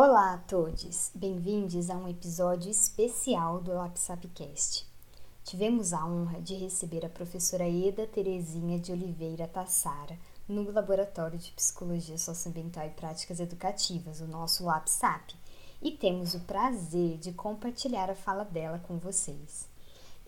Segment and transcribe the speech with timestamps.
[0.00, 4.86] Olá a todos, bem-vindos a um episódio especial do LapSapcast.
[5.42, 10.16] Tivemos a honra de receber a professora Eda Terezinha de Oliveira Tassara
[10.48, 15.34] no Laboratório de Psicologia Socioambiental e Práticas Educativas, o nosso LapSap,
[15.82, 19.68] e temos o prazer de compartilhar a fala dela com vocês.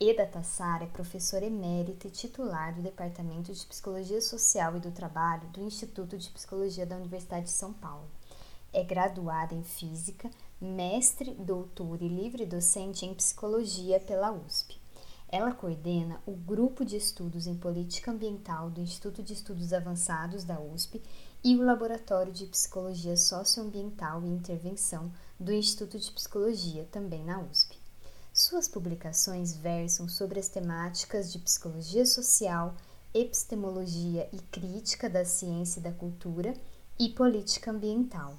[0.01, 5.49] Eda Tassara é professora emérita e titular do Departamento de Psicologia Social e do Trabalho
[5.51, 8.09] do Instituto de Psicologia da Universidade de São Paulo
[8.73, 10.31] é graduada em Física,
[10.61, 14.81] mestre, doutora e livre docente em Psicologia pela USP.
[15.29, 20.61] Ela coordena o Grupo de Estudos em Política Ambiental do Instituto de Estudos Avançados da
[20.61, 21.01] USP
[21.43, 27.79] e o Laboratório de Psicologia Socioambiental e Intervenção do Instituto de Psicologia, também na USP.
[28.33, 32.75] Suas publicações versam sobre as temáticas de psicologia social,
[33.15, 36.55] epistemologia e crítica da ciência e da cultura
[36.99, 38.37] e política ambiental.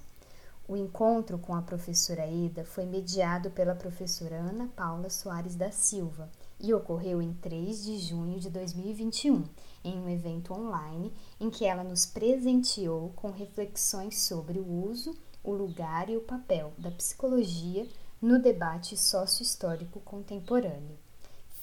[0.67, 6.29] O encontro com a professora Eda foi mediado pela professora Ana Paula Soares da Silva
[6.59, 9.43] e ocorreu em 3 de junho de 2021,
[9.83, 15.51] em um evento online em que ela nos presenteou com reflexões sobre o uso, o
[15.51, 17.87] lugar e o papel da psicologia
[18.21, 20.97] no debate sócio-histórico contemporâneo.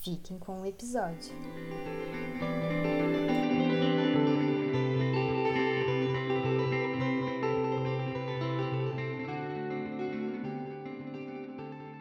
[0.00, 1.32] Fiquem com o episódio.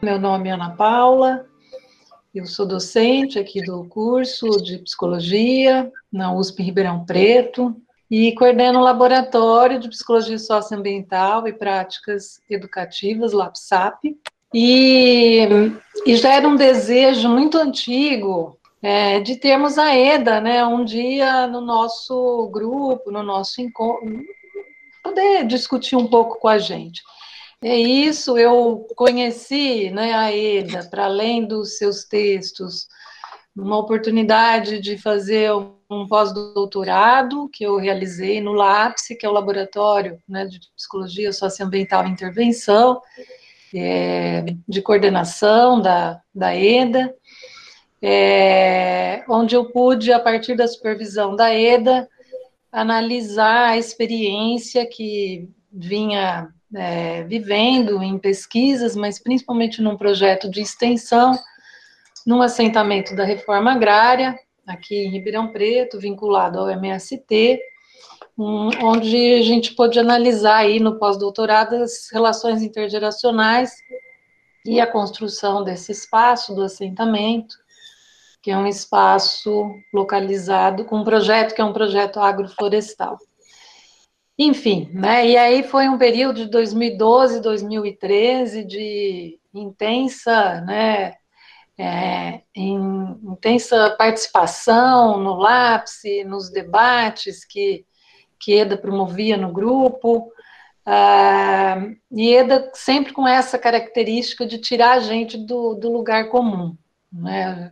[0.02, 1.48] Meu nome é Ana Paula,
[2.34, 7.76] eu sou docente aqui do curso de psicologia na USP Ribeirão Preto
[8.10, 14.16] e coordeno o laboratório de psicologia socioambiental e práticas educativas, LAPSAP.
[14.54, 15.48] E,
[16.06, 21.48] e já era um desejo muito antigo é, de termos a EDA, né, um dia
[21.48, 24.22] no nosso grupo, no nosso encontro,
[25.04, 27.02] poder discutir um pouco com a gente.
[27.62, 32.88] É isso, eu conheci né, a Eda, para além dos seus textos,
[33.56, 35.52] uma oportunidade de fazer
[35.90, 42.06] um pós-doutorado que eu realizei no LAPSE, que é o Laboratório né, de Psicologia Socioambiental
[42.06, 43.02] e Intervenção,
[43.74, 47.12] é, de coordenação da, da EDA,
[48.00, 52.08] é, onde eu pude, a partir da supervisão da EDA,
[52.72, 61.38] analisar a experiência que vinha é, vivendo em pesquisas, mas principalmente num projeto de extensão,
[62.26, 67.62] num assentamento da reforma agrária, aqui em Ribeirão Preto, vinculado ao MST,
[68.38, 73.72] um, onde a gente pôde analisar aí no pós-doutorado as relações intergeracionais
[74.66, 77.56] e a construção desse espaço do assentamento,
[78.42, 83.18] que é um espaço localizado com um projeto que é um projeto agroflorestal.
[84.38, 85.28] Enfim, né?
[85.28, 91.16] E aí foi um período de 2012, 2013 de intensa, né?
[91.80, 97.86] É, intensa participação no LAPSE, nos debates que,
[98.40, 100.32] que EDA promovia no grupo,
[100.90, 106.78] ah, e EDA sempre com essa característica de tirar a gente do, do lugar comum.
[107.12, 107.70] Né?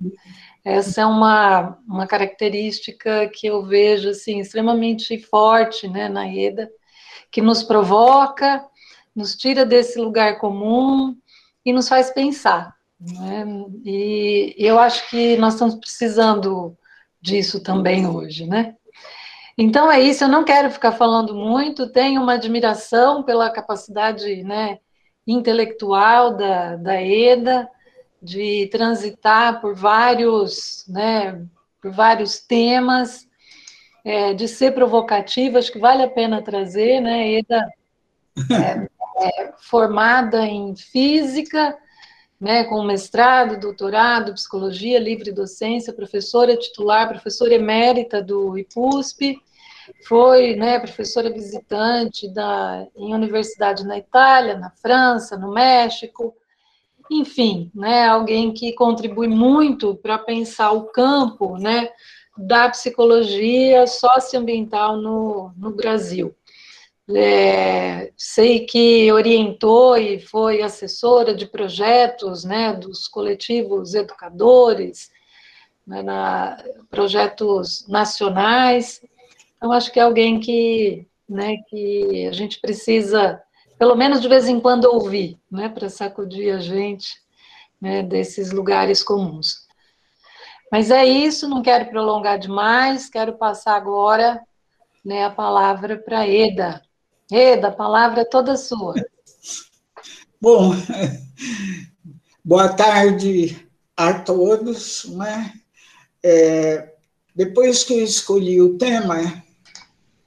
[0.66, 6.68] Essa é uma, uma característica que eu vejo assim, extremamente forte né, na EDA,
[7.31, 8.66] que nos provoca,
[9.16, 11.16] nos tira desse lugar comum
[11.64, 12.74] e nos faz pensar.
[13.00, 13.46] Né?
[13.86, 16.75] E eu acho que nós estamos precisando
[17.22, 18.75] disso também hoje, né?
[19.58, 24.80] Então é isso, eu não quero ficar falando muito, tenho uma admiração pela capacidade né,
[25.25, 27.70] intelectual da, da EDA,
[28.25, 31.46] de transitar por vários, né,
[31.81, 33.28] por vários temas,
[34.03, 37.69] é, de ser provocativa, acho que vale a pena trazer, né, Eda
[38.52, 38.88] é,
[39.24, 41.78] é, formada em física,
[42.41, 49.40] né, com mestrado, doutorado, psicologia, livre docência, professora titular, professora emérita do IPUSP,
[50.07, 56.36] foi né, professora visitante da, em universidade na Itália, na França, no México,
[57.10, 61.90] enfim, né, alguém que contribui muito para pensar o campo né,
[62.38, 66.36] da psicologia socioambiental no, no Brasil.
[67.13, 75.12] É, sei que orientou e foi assessora de projetos né, dos coletivos educadores,
[75.86, 76.58] né, na,
[76.90, 79.01] projetos nacionais.
[79.58, 83.40] Então, acho que é alguém que, né, que a gente precisa
[83.77, 87.16] pelo menos de vez em quando ouvir, né, para sacudir a gente
[87.80, 89.66] né, desses lugares comuns.
[90.72, 94.42] Mas é isso, não quero prolongar demais, quero passar agora
[95.04, 96.81] né, a palavra para Eda.
[97.31, 98.94] Eda, a palavra é toda sua.
[100.42, 100.74] Bom,
[102.44, 105.06] boa tarde a todos.
[105.06, 105.54] Né?
[106.24, 106.94] É,
[107.36, 109.44] depois que eu escolhi o tema,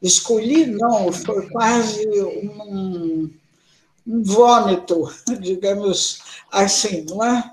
[0.00, 3.30] escolhi não, foi quase um,
[4.08, 6.20] um vômito, digamos
[6.50, 7.52] assim, não é?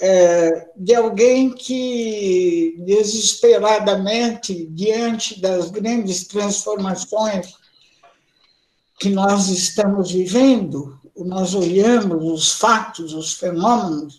[0.00, 0.68] é?
[0.76, 7.54] de alguém que desesperadamente, diante das grandes transformações
[8.98, 14.18] que nós estamos vivendo, nós olhamos os fatos, os fenômenos,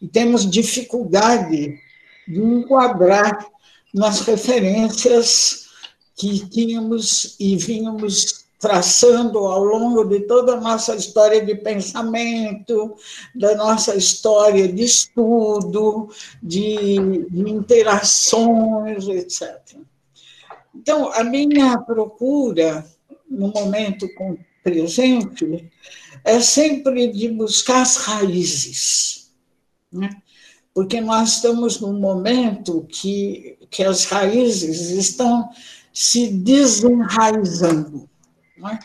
[0.00, 1.78] e temos dificuldade
[2.26, 3.46] de enquadrar
[3.92, 5.66] nas referências
[6.16, 12.94] que tínhamos e vínhamos traçando ao longo de toda a nossa história de pensamento,
[13.34, 16.08] da nossa história de estudo,
[16.40, 19.60] de, de interações, etc.
[20.72, 22.86] Então, a minha procura,
[23.28, 24.06] no momento
[24.62, 25.68] presente,
[26.22, 29.32] é sempre de buscar as raízes.
[29.92, 30.08] Né?
[30.72, 35.50] Porque nós estamos num momento que, que as raízes estão
[35.92, 38.08] se desenraizando.
[38.62, 38.78] Né?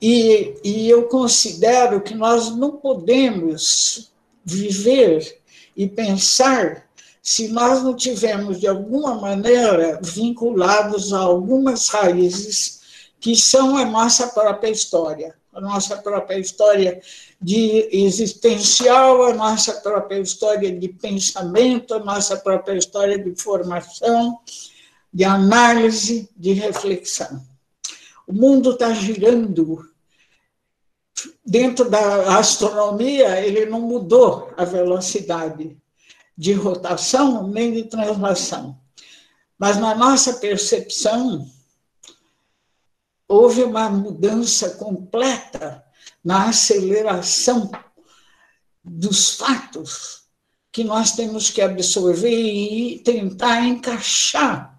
[0.00, 4.12] E, e eu considero que nós não podemos
[4.44, 5.40] viver
[5.76, 6.88] e pensar
[7.22, 12.80] se nós não tivermos, de alguma maneira, vinculados a algumas raízes
[13.20, 17.00] que são a nossa própria história a nossa própria história
[17.40, 24.40] de existencial, a nossa própria história de pensamento, a nossa própria história de formação,
[25.12, 27.51] de análise, de reflexão.
[28.32, 29.86] O mundo está girando.
[31.44, 35.76] Dentro da astronomia, ele não mudou a velocidade
[36.34, 38.80] de rotação nem de translação.
[39.58, 41.46] Mas na nossa percepção,
[43.28, 45.84] houve uma mudança completa
[46.24, 47.70] na aceleração
[48.82, 50.22] dos fatos
[50.72, 54.71] que nós temos que absorver e tentar encaixar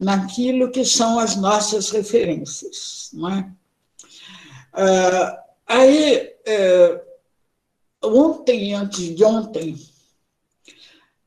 [0.00, 3.10] naquilo que são as nossas referências.
[3.12, 3.52] Não é?
[4.72, 7.04] Ah, aí, é,
[8.02, 9.76] ontem, antes de ontem,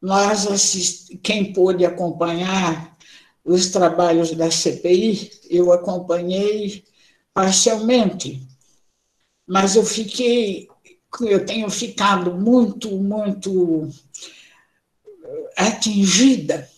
[0.02, 1.16] nós assist...
[1.18, 2.98] quem pôde acompanhar
[3.46, 6.84] os trabalhos da CPI, eu acompanhei
[7.34, 8.42] parcialmente,
[9.46, 10.68] mas eu fiquei,
[11.22, 13.90] eu tenho ficado muito, muito
[15.58, 16.70] atingida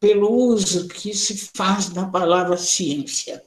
[0.00, 3.44] pelo uso que se faz da palavra ciência.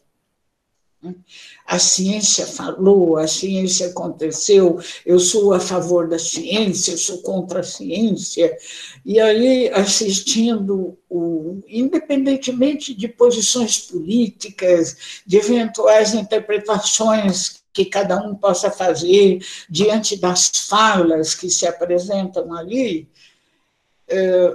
[1.66, 7.60] A ciência falou, a ciência aconteceu, eu sou a favor da ciência, eu sou contra
[7.60, 8.56] a ciência.
[9.04, 18.70] E aí, assistindo, o, independentemente de posições políticas, de eventuais interpretações que cada um possa
[18.70, 19.40] fazer
[19.70, 23.10] diante das falas que se apresentam ali,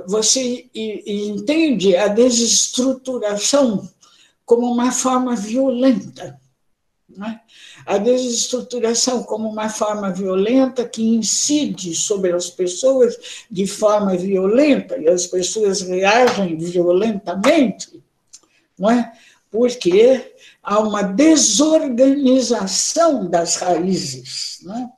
[0.06, 3.88] você entende a desestruturação
[4.44, 6.38] como uma forma violenta.
[7.08, 7.40] Né?
[7.84, 15.08] A desestruturação como uma forma violenta que incide sobre as pessoas de forma violenta, e
[15.08, 18.02] as pessoas reagem violentamente,
[18.78, 19.12] não é?
[19.50, 24.60] porque há uma desorganização das raízes.
[24.62, 24.88] Né?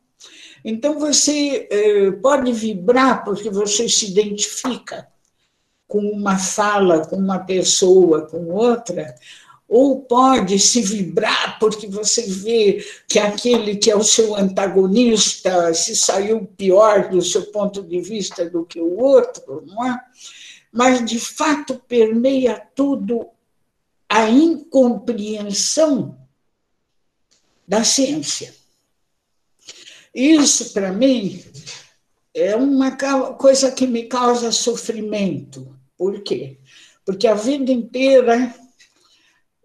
[0.64, 5.09] Então, você eh, pode vibrar porque você se identifica
[5.87, 9.14] com uma fala, com uma pessoa, com outra,
[9.71, 15.95] ou pode se vibrar porque você vê que aquele que é o seu antagonista se
[15.95, 20.00] saiu pior do seu ponto de vista do que o outro, não é?
[20.73, 23.29] Mas, de fato, permeia tudo
[24.09, 26.19] a incompreensão
[27.67, 28.60] da ciência.
[30.14, 31.43] Isso, para mim,
[32.35, 32.97] é uma
[33.37, 36.59] coisa que me causa sofrimento, por quê?
[37.05, 38.55] Porque a vida inteira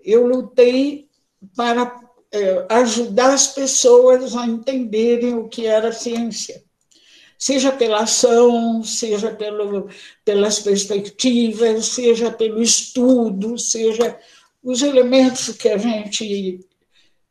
[0.04, 1.08] eu lutei
[1.56, 2.00] para
[2.32, 6.64] é, ajudar as pessoas a entenderem o que era ciência,
[7.38, 9.90] seja pela ação, seja pelo,
[10.24, 14.20] pelas perspectivas, seja pelo estudo, seja
[14.64, 16.60] os elementos que a gente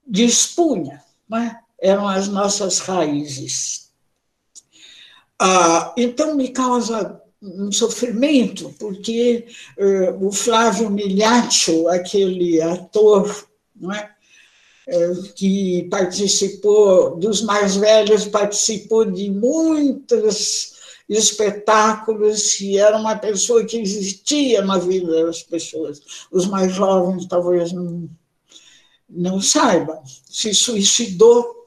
[0.06, 1.60] dispunha, né?
[1.84, 3.90] Eram as nossas raízes.
[5.38, 9.46] Ah, então, me causa um sofrimento, porque
[9.78, 14.10] uh, o Flávio Miliaccio, aquele ator não é?
[14.88, 20.72] Uh, que participou, dos mais velhos, participou de muitos
[21.06, 26.00] espetáculos e era uma pessoa que existia na vida das pessoas.
[26.32, 28.08] Os mais jovens talvez não,
[29.08, 30.02] não saibam.
[30.26, 31.63] Se suicidou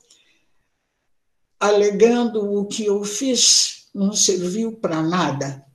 [1.59, 5.65] alegando o que eu fiz não serviu para nada.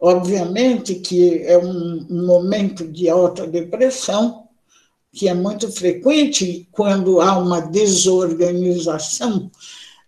[0.00, 4.48] Obviamente que é um momento de alta depressão,
[5.12, 9.50] que é muito frequente quando há uma desorganização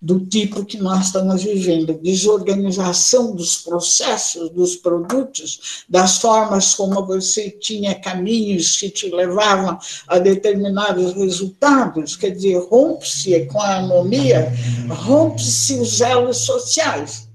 [0.04, 7.49] do tipo que nós estamos vivendo, desorganização dos processos, dos produtos, das formas como você
[7.49, 14.52] tinha caminhos que te levavam a determinados resultados, quer dizer, rompe-se com a anomia,
[14.90, 17.26] rompe-se os elos sociais.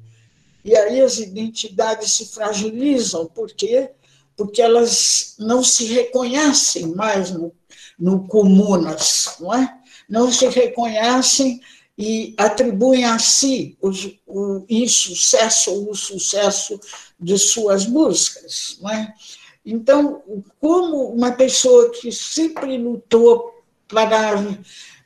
[0.64, 3.90] E aí as identidades se fragilizam, por quê?
[4.38, 7.52] Porque elas não se reconhecem mais no,
[7.98, 9.74] no comunas, não é?
[10.08, 11.60] Não se reconhecem
[12.00, 13.92] e atribuem a si o,
[14.26, 16.80] o insucesso ou o sucesso
[17.20, 18.78] de suas buscas.
[18.82, 19.14] Não é?
[19.66, 20.24] Então,
[20.62, 23.54] como uma pessoa que sempre lutou
[23.86, 24.58] para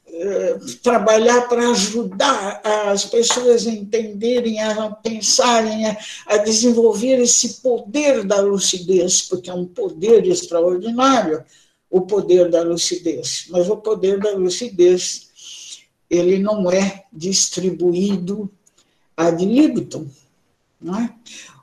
[0.07, 5.97] eh, trabalhar para ajudar as pessoas a entenderem, a pensarem, a,
[6.27, 11.43] a desenvolver esse poder da lucidez, porque é um poder extraordinário,
[11.89, 15.32] o poder da lucidez, mas o poder da lucidez
[16.13, 18.51] ele não é distribuído
[19.17, 20.07] ad libitum.
[20.83, 21.09] É?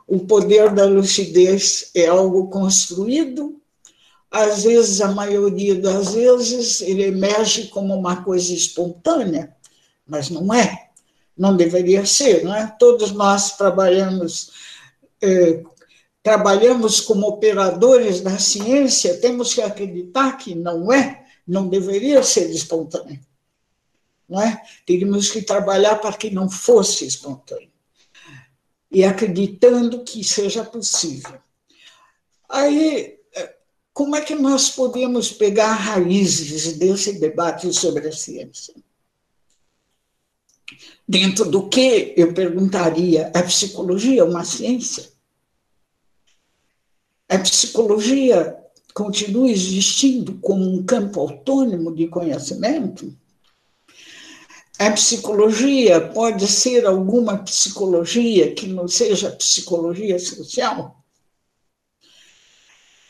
[0.09, 3.61] O poder da lucidez é algo construído,
[4.31, 9.55] às vezes, a maioria das vezes, ele emerge como uma coisa espontânea,
[10.07, 10.89] mas não é,
[11.37, 12.67] não deveria ser, não é?
[12.79, 14.51] Todos nós trabalhamos,
[15.21, 15.63] eh,
[16.23, 23.19] trabalhamos como operadores da ciência, temos que acreditar que não é, não deveria ser espontâneo
[24.39, 24.61] é?
[24.85, 27.71] Teríamos que trabalhar para que não fosse espontâneo.
[28.91, 31.39] E acreditando que seja possível.
[32.49, 33.19] Aí,
[33.93, 38.75] como é que nós podemos pegar raízes desse debate sobre a ciência?
[41.07, 45.11] Dentro do que eu perguntaria, a psicologia é uma ciência?
[47.29, 48.57] A psicologia
[48.95, 53.17] continua existindo como um campo autônomo de conhecimento?
[54.81, 61.05] A psicologia pode ser alguma psicologia que não seja psicologia social?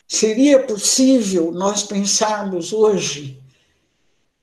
[0.09, 3.41] Seria possível nós pensarmos hoje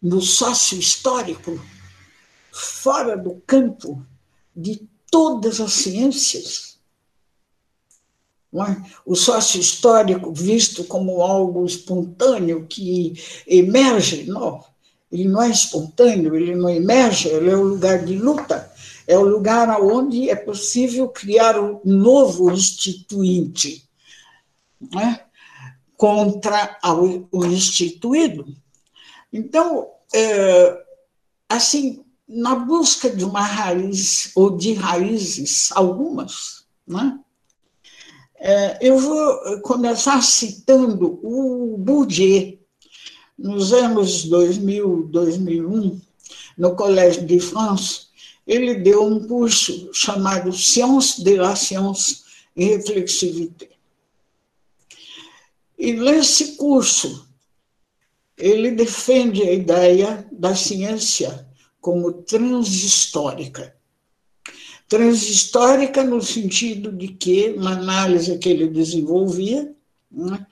[0.02, 1.60] no sócio histórico
[2.50, 4.02] fora do campo
[4.56, 6.80] de todas as ciências?
[8.54, 8.90] É?
[9.06, 14.64] O sócio histórico visto como algo espontâneo que emerge, não
[15.12, 18.72] ele não é espontâneo, ele não emerge, ele é o lugar de luta,
[19.08, 23.88] é o lugar onde é possível criar um novo instituinte
[24.94, 25.22] né,
[25.96, 26.78] contra
[27.32, 28.46] o instituído.
[29.32, 30.84] Então, é,
[31.50, 37.18] assim, na busca de uma raiz, ou de raízes, algumas, né,
[38.40, 42.60] é, eu vou começar citando o Bourdieu,
[43.38, 46.02] nos anos 2000, 2001,
[46.58, 48.08] no Colégio de France,
[48.46, 52.24] ele deu um curso chamado Science de la Science
[52.56, 53.70] e Reflexivité.
[55.78, 57.28] E nesse curso,
[58.38, 61.48] ele defende a ideia da ciência
[61.80, 63.76] como transhistórica.
[64.88, 69.76] Transhistórica no sentido de que, na análise que ele desenvolvia,
[70.10, 70.48] né,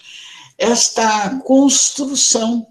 [0.57, 2.67] esta construção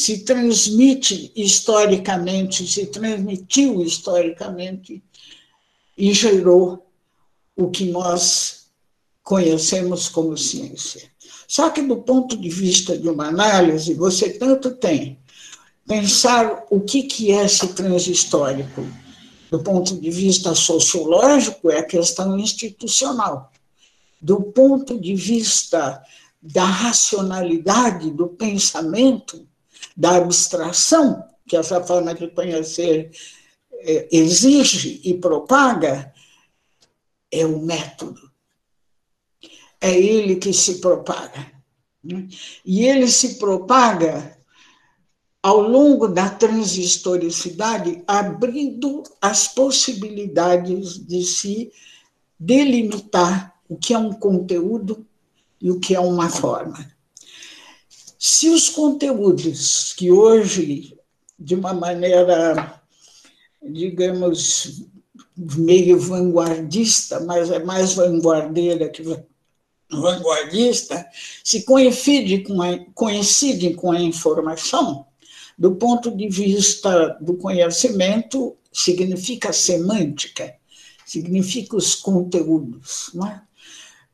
[0.00, 5.02] se transmite historicamente, se transmitiu historicamente
[5.96, 6.86] e gerou
[7.54, 8.70] o que nós
[9.22, 11.02] conhecemos como ciência.
[11.46, 15.18] Só que, do ponto de vista de uma análise, você tanto tem
[15.86, 18.82] pensar o que, que é esse transhistórico.
[19.50, 23.52] Do ponto de vista sociológico, é a questão institucional.
[24.18, 26.02] Do ponto de vista
[26.40, 29.49] da racionalidade, do pensamento,
[29.96, 33.10] da abstração que essa forma de conhecer
[33.72, 36.14] é, exige e propaga,
[37.30, 38.30] é o método.
[39.80, 41.50] É ele que se propaga.
[42.04, 42.28] Né?
[42.64, 44.38] E ele se propaga
[45.42, 51.72] ao longo da transhistoricidade, abrindo as possibilidades de se
[52.38, 55.06] delimitar o que é um conteúdo
[55.60, 56.92] e o que é uma forma.
[58.22, 60.94] Se os conteúdos que hoje,
[61.38, 62.78] de uma maneira,
[63.62, 64.82] digamos,
[65.34, 69.02] meio vanguardista, mas é mais vanguardeira que
[69.90, 71.08] vanguardista,
[71.42, 75.06] se coincidem com a, com a informação,
[75.56, 80.56] do ponto de vista do conhecimento, significa semântica,
[81.06, 83.12] significa os conteúdos.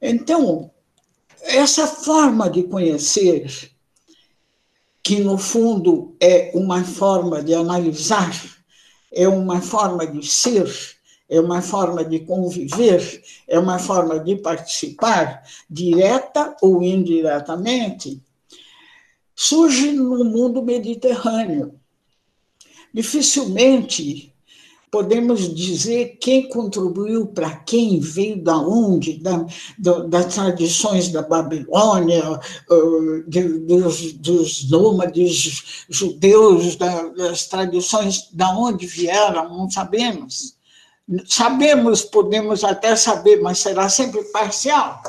[0.00, 0.10] É?
[0.10, 0.70] Então,
[1.42, 3.74] essa forma de conhecer,
[5.06, 8.34] que no fundo é uma forma de analisar,
[9.12, 10.68] é uma forma de ser,
[11.28, 18.20] é uma forma de conviver, é uma forma de participar, direta ou indiretamente,
[19.32, 21.78] surge no mundo mediterrâneo.
[22.92, 24.34] Dificilmente
[24.96, 29.44] podemos dizer quem contribuiu para quem, veio da onde, da,
[30.08, 32.40] das tradições da Babilônia,
[33.28, 40.56] de, dos, dos nômades judeus, das tradições da onde vieram, não sabemos.
[41.26, 45.02] Sabemos, podemos até saber, mas será sempre parcial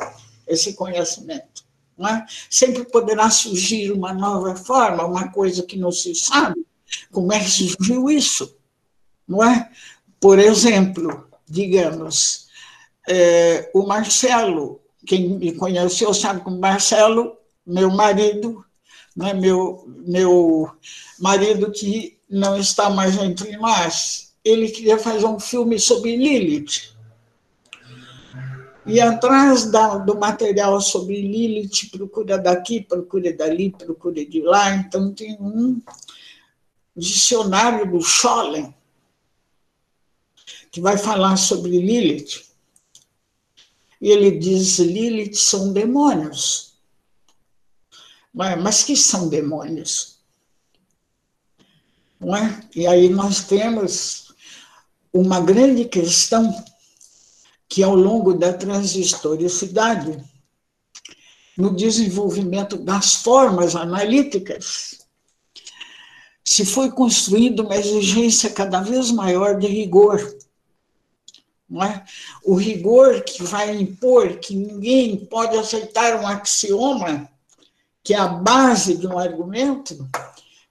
[0.46, 1.64] esse conhecimento.
[1.98, 2.26] É?
[2.50, 6.60] Sempre poderá surgir uma nova forma, uma coisa que não se sabe.
[7.10, 8.57] Como é que surgiu isso?
[9.28, 9.70] Não é?
[10.20, 12.48] Por exemplo, digamos,
[13.08, 18.64] é, o Marcelo, quem me conheceu sabe que o Marcelo, meu marido,
[19.16, 20.72] né, meu, meu
[21.20, 26.96] marido que não está mais entre nós, ele queria fazer um filme sobre Lilith.
[28.86, 34.74] E atrás da, do material sobre Lilith, procura daqui, procura dali, procura de lá.
[34.76, 35.82] Então, tem um
[36.96, 38.74] dicionário do Scholem,
[40.72, 42.46] que vai falar sobre Lilith.
[44.00, 46.74] E ele diz: Lilith são demônios.
[48.34, 50.20] Mas que são demônios?
[52.20, 52.62] Não é?
[52.76, 54.34] E aí nós temos
[55.12, 56.54] uma grande questão
[57.68, 60.24] que ao longo da transhistoricidade,
[61.58, 65.00] no desenvolvimento das formas analíticas,
[66.44, 70.37] se foi construindo uma exigência cada vez maior de rigor.
[71.70, 72.04] É?
[72.46, 77.30] O rigor que vai impor que ninguém pode aceitar um axioma,
[78.02, 80.08] que é a base de um argumento,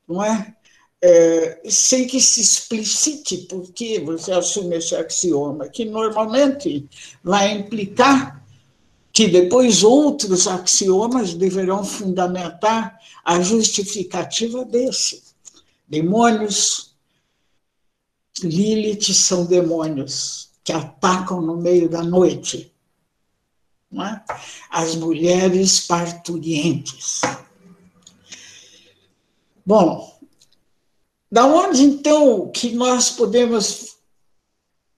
[0.09, 0.57] não é?
[1.03, 6.89] é, sem que se explicite por que você assume esse axioma, que normalmente
[7.23, 8.45] vai implicar
[9.13, 15.23] que depois outros axiomas deverão fundamentar a justificativa desse.
[15.89, 16.95] Demônios,
[18.43, 22.75] Lilith são demônios que atacam no meio da noite.
[23.95, 24.21] É?
[24.69, 27.21] As mulheres parturientes.
[29.65, 30.19] Bom,
[31.31, 33.97] da onde, então, que nós podemos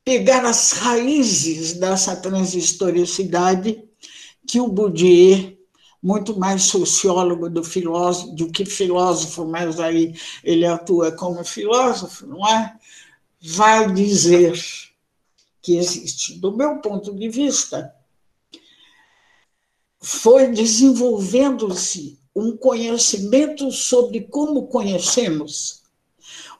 [0.02, 3.84] pegar as raízes dessa transhistoricidade
[4.46, 5.54] que o Bourdieu,
[6.02, 12.46] muito mais sociólogo do, filósofo, do que filósofo, mas aí ele atua como filósofo, não
[12.48, 12.74] é?
[13.40, 14.54] Vai dizer
[15.60, 16.38] que existe.
[16.38, 17.94] Do meu ponto de vista,
[20.00, 25.78] foi desenvolvendo-se um conhecimento sobre como conhecemos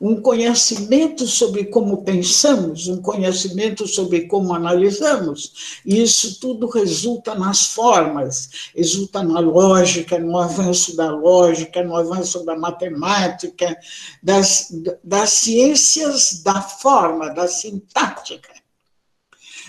[0.01, 5.81] um conhecimento sobre como pensamos, um conhecimento sobre como analisamos.
[5.85, 12.45] E isso tudo resulta nas formas, resulta na lógica, no avanço da lógica, no avanço
[12.45, 13.77] da matemática,
[14.23, 18.59] das, das ciências da forma, da sintática.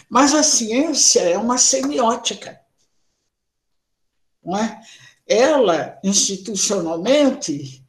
[0.09, 2.59] Mas a ciência é uma semiótica.
[4.43, 4.81] Não é?
[5.27, 7.85] Ela, institucionalmente,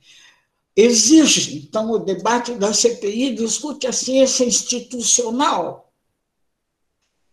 [0.77, 1.57] exige.
[1.59, 5.91] Então, o debate da CPI discute a ciência institucional,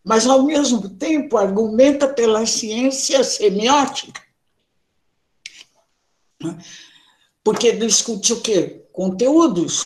[0.03, 4.25] mas, ao mesmo tempo, argumenta pela ciência semiótica.
[7.43, 8.87] Porque discute o quê?
[8.93, 9.83] Conteúdos,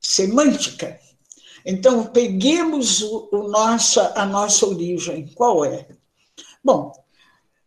[0.00, 0.98] semântica.
[1.64, 5.28] Então, peguemos o, o nossa, a nossa origem.
[5.34, 5.88] Qual é?
[6.62, 6.92] Bom,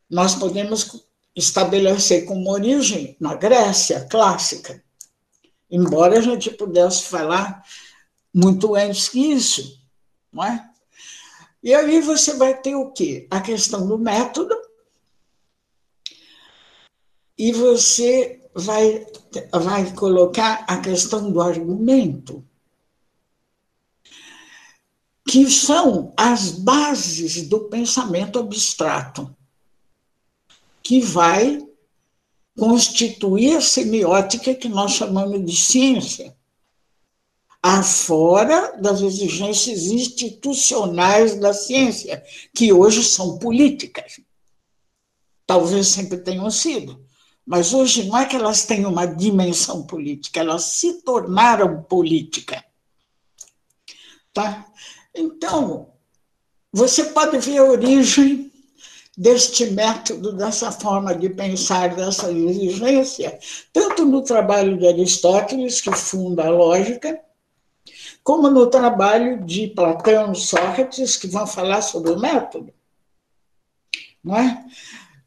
[0.09, 4.83] nós podemos estabelecer como origem na Grécia clássica
[5.71, 7.63] embora a gente pudesse falar
[8.33, 9.81] muito antes que isso,
[10.31, 10.69] não é?
[11.63, 13.27] E aí você vai ter o quê?
[13.31, 14.55] A questão do método,
[17.37, 19.05] e você vai,
[19.51, 22.43] vai colocar a questão do argumento,
[25.27, 29.35] que são as bases do pensamento abstrato,
[30.81, 31.65] que vai
[32.57, 36.35] constituir a semiótica que nós chamamos de ciência,
[37.61, 44.19] afora das exigências institucionais da ciência, que hoje são políticas.
[45.45, 47.05] Talvez sempre tenham sido,
[47.45, 52.63] Mas hoje não é que elas têm uma dimensão política, elas se tornaram política.
[54.33, 54.65] Tá?
[55.13, 55.93] Então,
[56.71, 58.51] você pode ver a origem
[59.17, 63.37] deste método, dessa forma de pensar, dessa exigência,
[63.73, 67.19] tanto no trabalho de Aristóteles, que funda a lógica,
[68.23, 72.73] como no trabalho de Platão Sócrates, que vão falar sobre o método.
[74.23, 74.65] Não é?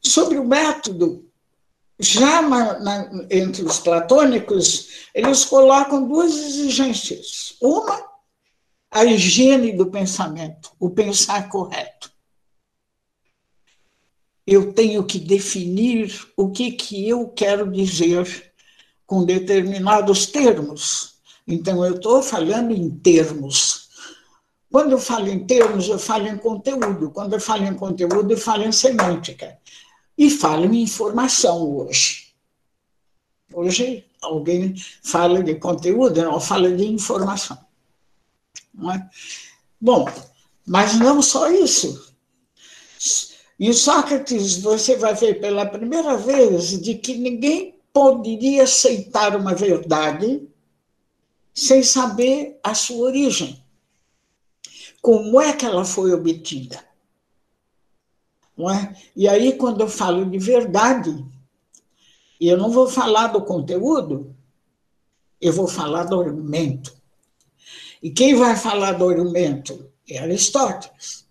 [0.01, 1.29] Sobre o método,
[1.99, 7.57] já na, na, entre os platônicos, eles colocam duas exigências.
[7.61, 8.14] Uma,
[8.95, 12.13] a higiene do pensamento, o pensar correto.
[14.47, 18.53] Eu tenho que definir o que, que eu quero dizer
[19.05, 21.17] com determinados termos.
[21.45, 23.89] Então, eu estou falando em termos.
[24.71, 27.11] Quando eu falo em termos, eu falo em conteúdo.
[27.11, 29.59] Quando eu falo em conteúdo, eu falo em semântica.
[30.17, 32.33] E falo em informação hoje.
[33.53, 37.59] Hoje, alguém fala de conteúdo, não fala de informação.
[38.93, 39.09] É?
[39.81, 40.07] Bom,
[40.67, 42.15] mas não só isso.
[43.59, 50.49] Em Sócrates, você vai ver pela primeira vez de que ninguém poderia aceitar uma verdade
[51.55, 53.63] sem saber a sua origem.
[55.01, 56.85] Como é que ela foi obtida?
[58.57, 58.97] Não é?
[59.15, 61.25] E aí, quando eu falo de verdade,
[62.41, 64.35] eu não vou falar do conteúdo,
[65.41, 66.95] eu vou falar do argumento.
[68.05, 69.91] E quem vai falar do argumento?
[70.07, 71.25] É Aristóteles.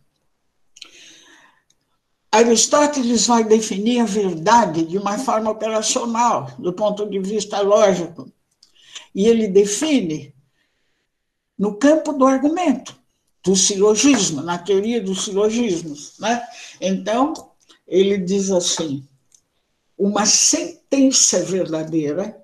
[2.31, 8.27] Aristóteles vai definir a verdade de uma forma operacional, do ponto de vista lógico.
[9.13, 10.33] E ele define
[11.55, 12.99] no campo do argumento,
[13.43, 16.17] do silogismo, na teoria dos silogismos.
[16.17, 16.43] Né?
[16.81, 17.51] Então,
[17.88, 19.07] ele diz assim:
[19.95, 22.43] uma sentença verdadeira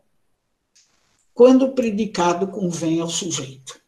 [1.33, 3.79] quando o predicado convém ao sujeito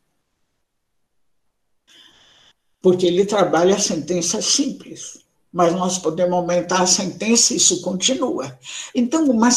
[2.82, 5.20] porque ele trabalha a sentença simples.
[5.54, 8.58] Mas nós podemos aumentar a sentença e isso continua.
[8.96, 9.50] Então, uma,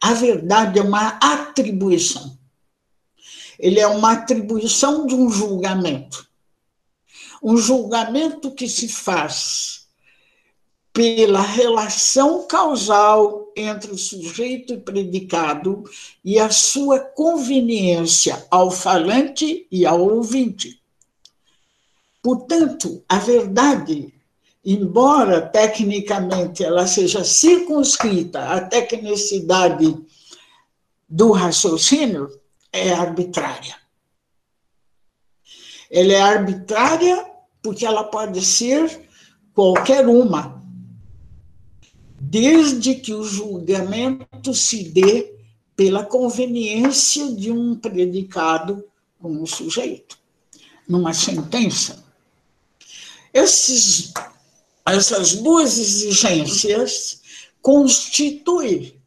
[0.00, 2.38] a verdade é uma atribuição.
[3.58, 6.26] Ele é uma atribuição de um julgamento.
[7.42, 9.84] Um julgamento que se faz
[10.94, 15.84] pela relação causal entre o sujeito e predicado
[16.24, 20.80] e a sua conveniência ao falante e ao ouvinte.
[22.24, 24.14] Portanto, a verdade,
[24.64, 29.94] embora tecnicamente ela seja circunscrita à tecnicidade
[31.06, 32.30] do raciocínio,
[32.72, 33.76] é arbitrária.
[35.90, 37.26] Ela é arbitrária
[37.62, 39.06] porque ela pode ser
[39.52, 40.64] qualquer uma,
[42.18, 45.30] desde que o julgamento se dê
[45.76, 48.82] pela conveniência de um predicado
[49.20, 50.18] com o sujeito,
[50.88, 52.03] numa sentença.
[53.34, 54.12] Esses,
[54.86, 57.20] essas duas exigências
[57.60, 59.02] constituem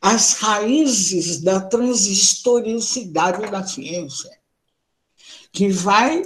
[0.00, 4.30] as raízes da transistoricidade da ciência,
[5.50, 6.22] que vai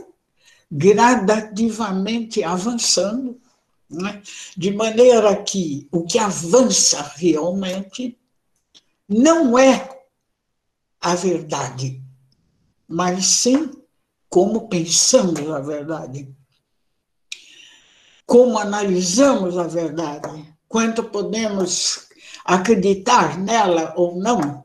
[0.70, 3.40] gradativamente avançando,
[3.88, 4.22] né?
[4.54, 8.18] de maneira que o que avança realmente
[9.08, 9.98] não é
[11.00, 12.02] a verdade,
[12.86, 13.70] mas sim
[14.28, 16.36] como pensamos a verdade
[18.30, 22.06] como analisamos a verdade, quanto podemos
[22.44, 24.62] acreditar nela ou não,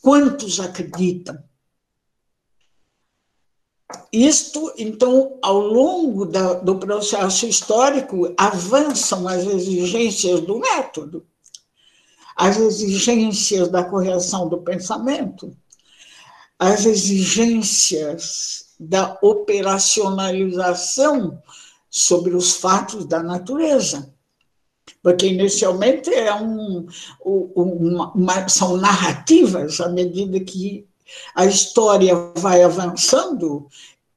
[0.00, 1.36] quantos acreditam.
[4.12, 11.26] Isto, então, ao longo da, do processo histórico, avançam as exigências do método,
[12.36, 15.56] as exigências da correção do pensamento,
[16.56, 21.42] as exigências da operacionalização
[21.90, 24.12] sobre os fatos da natureza.
[25.02, 26.86] Porque inicialmente é um,
[27.24, 30.86] uma, uma, são narrativas, à medida que
[31.34, 33.66] a história vai avançando,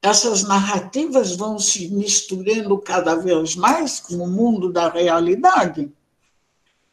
[0.02, 5.90] essas narrativas vão se misturando cada vez mais com o mundo da realidade.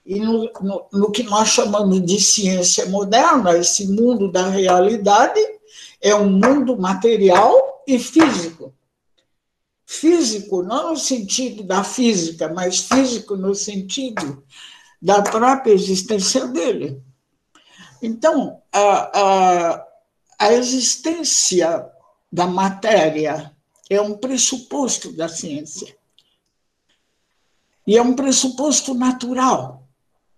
[0.06, 5.40] E no, no, no, que nós chamamos de ciência moderna, esse mundo da realidade
[6.02, 8.74] é um mundo material e físico
[9.92, 14.44] físico, não no sentido da física, mas físico no sentido
[15.02, 17.02] da própria existência dele.
[18.00, 19.88] Então, a, a,
[20.38, 21.90] a existência
[22.32, 23.52] da matéria
[23.90, 25.98] é um pressuposto da ciência.
[27.88, 29.90] E é um pressuposto natural.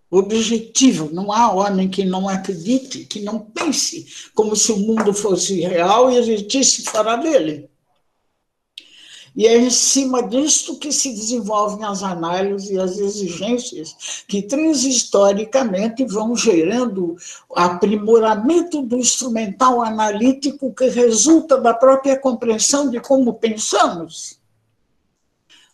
[0.10, 1.10] objetivo.
[1.12, 6.10] Não há homem que não acredite, que não pense como se o mundo fosse real
[6.10, 7.71] e existisse fora dele.
[9.36, 16.04] E é em cima disto que se desenvolvem as análises e as exigências que transhistoricamente
[16.06, 17.15] vão gerando
[17.56, 24.38] aprimoramento do instrumental analítico que resulta da própria compreensão de como pensamos.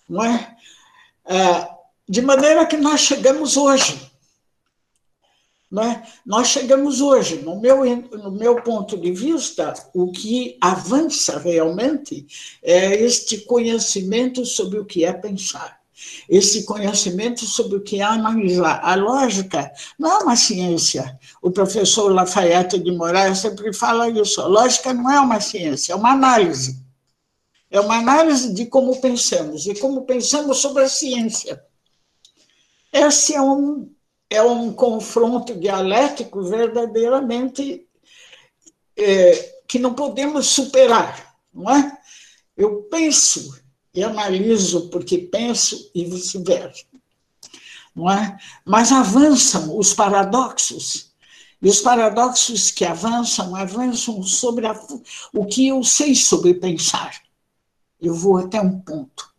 [0.07, 0.55] Não é?
[1.25, 1.69] é
[2.07, 4.06] de maneira que nós chegamos hoje
[5.71, 6.03] né?
[6.25, 7.83] Nós chegamos hoje, no meu,
[8.17, 12.25] no meu ponto de vista, o que avança realmente
[12.63, 15.79] é este conhecimento sobre o que é pensar,
[16.29, 18.79] esse conhecimento sobre o que é analisar.
[18.81, 21.19] A lógica não é uma ciência.
[21.41, 24.41] O professor Lafayette de Moraes sempre fala isso.
[24.41, 26.81] A lógica não é uma ciência, é uma análise.
[27.69, 31.61] É uma análise de como pensamos e como pensamos sobre a ciência.
[32.93, 33.89] Esse é um
[34.29, 37.87] é um confronto dialético verdadeiramente
[38.97, 41.97] é, que não podemos superar, não é?
[42.55, 43.61] Eu penso
[43.93, 46.85] e analiso porque penso e vice-versa,
[47.95, 48.37] não é?
[48.65, 51.13] Mas avançam os paradoxos
[51.61, 54.79] e os paradoxos que avançam avançam sobre a,
[55.33, 57.19] o que eu sei sobre pensar.
[57.99, 59.33] Eu vou até um ponto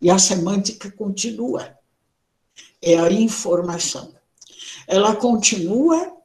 [0.00, 1.76] e a semântica continua.
[2.80, 4.14] É a informação
[4.90, 6.16] ela continua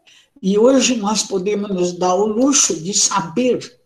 [0.41, 3.79] e hoje nós podemos nos dar o luxo de saber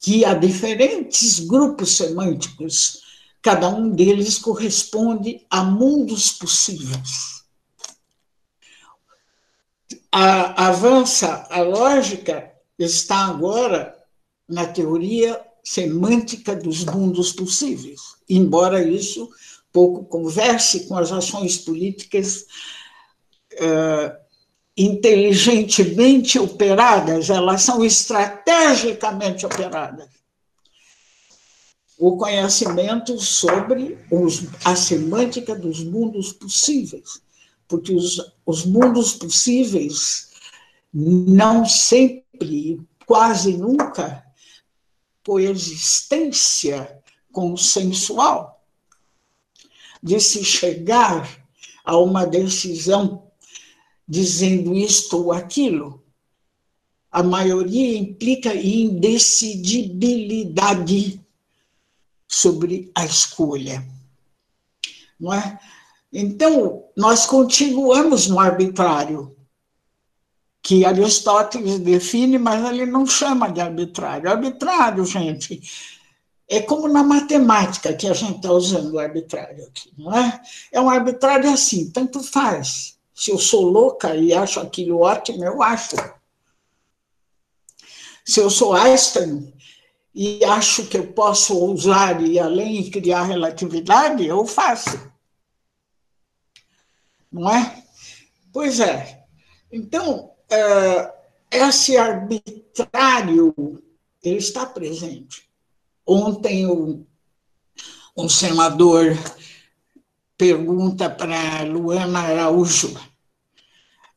[0.00, 3.00] que há diferentes grupos semânticos,
[3.40, 7.44] cada um deles corresponde a mundos possíveis.
[10.10, 13.96] A, avança a lógica está agora
[14.48, 19.28] na teoria semântica dos mundos possíveis, embora isso
[19.72, 22.46] pouco converse com as ações políticas
[23.60, 24.16] uh,
[24.76, 30.08] inteligentemente operadas, elas são estrategicamente operadas.
[31.98, 37.22] O conhecimento sobre os, a semântica dos mundos possíveis,
[37.66, 40.30] porque os, os mundos possíveis
[40.92, 44.22] não sempre, quase nunca,
[45.24, 48.62] coexistência consensual,
[50.02, 51.46] de se chegar
[51.84, 53.25] a uma decisão
[54.06, 56.04] dizendo isto ou aquilo,
[57.10, 61.24] a maioria implica indecidibilidade
[62.28, 63.86] sobre a escolha.
[65.18, 65.58] Não é?
[66.12, 69.34] Então, nós continuamos no arbitrário,
[70.62, 74.28] que Aristóteles define, mas ele não chama de arbitrário.
[74.28, 75.62] Arbitrário, gente,
[76.48, 80.42] é como na matemática que a gente está usando o arbitrário aqui, não é?
[80.72, 82.95] É um arbitrário assim, tanto faz.
[83.16, 85.96] Se eu sou louca e acho aquilo ótimo, eu acho.
[88.22, 89.54] Se eu sou Einstein
[90.14, 95.10] e acho que eu posso usar e além e criar relatividade, eu faço.
[97.32, 97.82] Não é?
[98.52, 99.24] Pois é.
[99.72, 101.14] Então, é,
[101.50, 103.82] esse arbitrário,
[104.22, 105.48] ele está presente.
[106.06, 106.66] Ontem,
[108.14, 109.16] um senador
[110.36, 112.94] pergunta para Luana Araújo.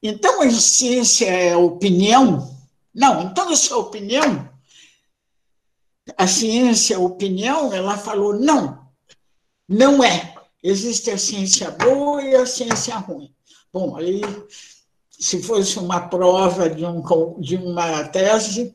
[0.01, 2.58] Então, a ciência é opinião?
[2.93, 4.49] Não, então essa é opinião.
[6.17, 8.88] A ciência é opinião, ela falou não,
[9.67, 10.36] não é.
[10.62, 13.34] Existe a ciência boa e a ciência ruim.
[13.71, 14.21] Bom, aí,
[15.10, 17.01] se fosse uma prova de, um,
[17.39, 18.73] de uma tese,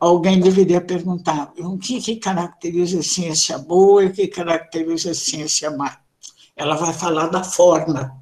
[0.00, 5.14] alguém deveria perguntar o que, que caracteriza a ciência boa e o que caracteriza a
[5.14, 5.98] ciência má
[6.56, 8.18] ela vai falar da forma,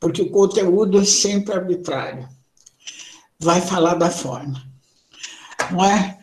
[0.00, 2.28] porque o conteúdo é sempre arbitrário.
[3.38, 4.60] Vai falar da forma.
[5.70, 6.18] Não é?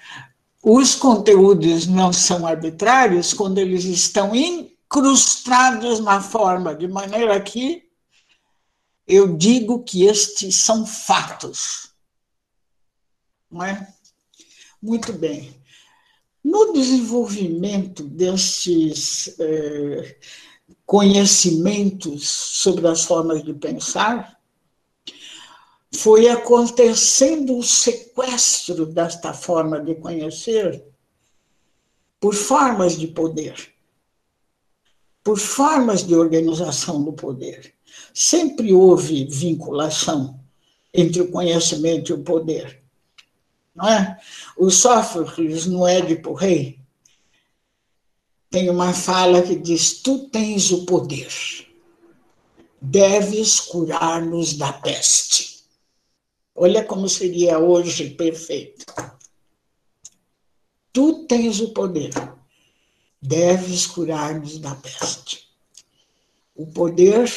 [0.61, 7.87] Os conteúdos não são arbitrários quando eles estão incrustados na forma, de maneira que
[9.07, 11.93] eu digo que estes são fatos.
[13.49, 13.93] Não é?
[14.81, 15.55] Muito bem.
[16.49, 20.15] No desenvolvimento destes eh,
[20.85, 24.39] conhecimentos sobre as formas de pensar,
[25.93, 30.85] foi acontecendo o sequestro desta forma de conhecer
[32.17, 33.73] por formas de poder,
[35.21, 37.75] por formas de organização do poder.
[38.13, 40.39] Sempre houve vinculação
[40.93, 42.86] entre o conhecimento e o poder
[43.77, 44.19] não é?
[44.57, 46.79] O Sófocles, no Édipo Rei,
[48.49, 51.31] tem uma fala que diz: Tu tens o poder.
[52.81, 55.63] deves curar-nos da peste.
[56.55, 58.85] Olha como seria hoje perfeito.
[60.91, 62.11] Tu tens o poder,
[63.21, 65.47] deves curar-nos da peste.
[66.55, 67.31] O poder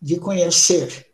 [0.00, 1.10] de conhecer,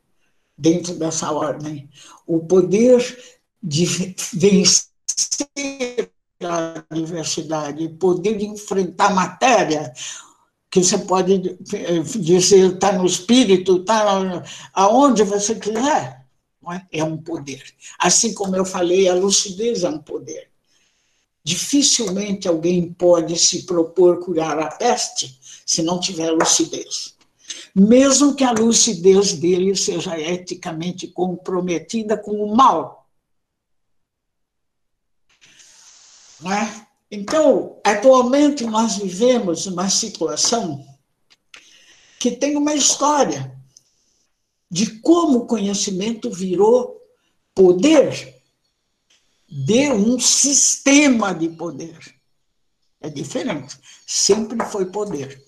[0.58, 1.88] dentro dessa ordem,
[2.26, 6.10] o poder de vencer
[6.42, 9.92] a diversidade, poder de enfrentar matéria,
[10.70, 14.42] que você pode eh, dizer está no espírito, está
[14.72, 16.24] aonde você quiser,
[16.68, 17.00] é?
[17.00, 17.62] é um poder.
[17.98, 20.48] Assim como eu falei, a lucidez é um poder.
[21.42, 27.16] Dificilmente alguém pode se propor curar a peste se não tiver lucidez.
[27.74, 32.99] Mesmo que a lucidez dele seja eticamente comprometida com o mal.
[36.40, 36.86] Não é?
[37.10, 40.86] Então, atualmente nós vivemos uma situação
[42.18, 43.58] que tem uma história
[44.70, 47.00] de como o conhecimento virou
[47.54, 48.40] poder
[49.48, 51.98] de um sistema de poder.
[53.00, 53.76] É diferente.
[54.06, 55.42] Sempre foi poder.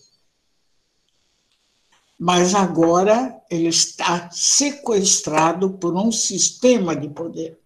[2.18, 7.61] Mas agora ele está sequestrado por um sistema de poder.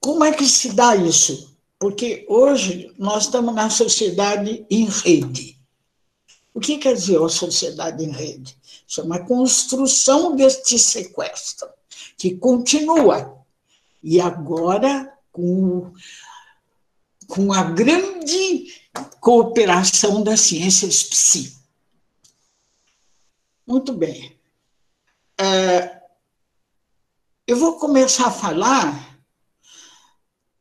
[0.00, 1.56] Como é que se dá isso?
[1.78, 5.58] Porque hoje nós estamos na sociedade em rede.
[6.52, 8.56] O que quer dizer a sociedade em rede?
[8.86, 11.68] Isso é uma construção deste sequestro,
[12.16, 13.44] que continua.
[14.02, 15.92] E agora, com,
[17.28, 18.72] com a grande
[19.20, 21.56] cooperação das ciências psi.
[23.66, 24.36] Muito bem.
[25.38, 26.00] É,
[27.46, 29.17] eu vou começar a falar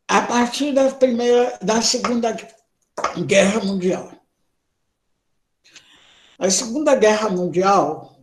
[0.07, 2.35] a partir da primeira, da Segunda
[3.25, 4.11] Guerra Mundial.
[6.39, 8.17] A Segunda Guerra Mundial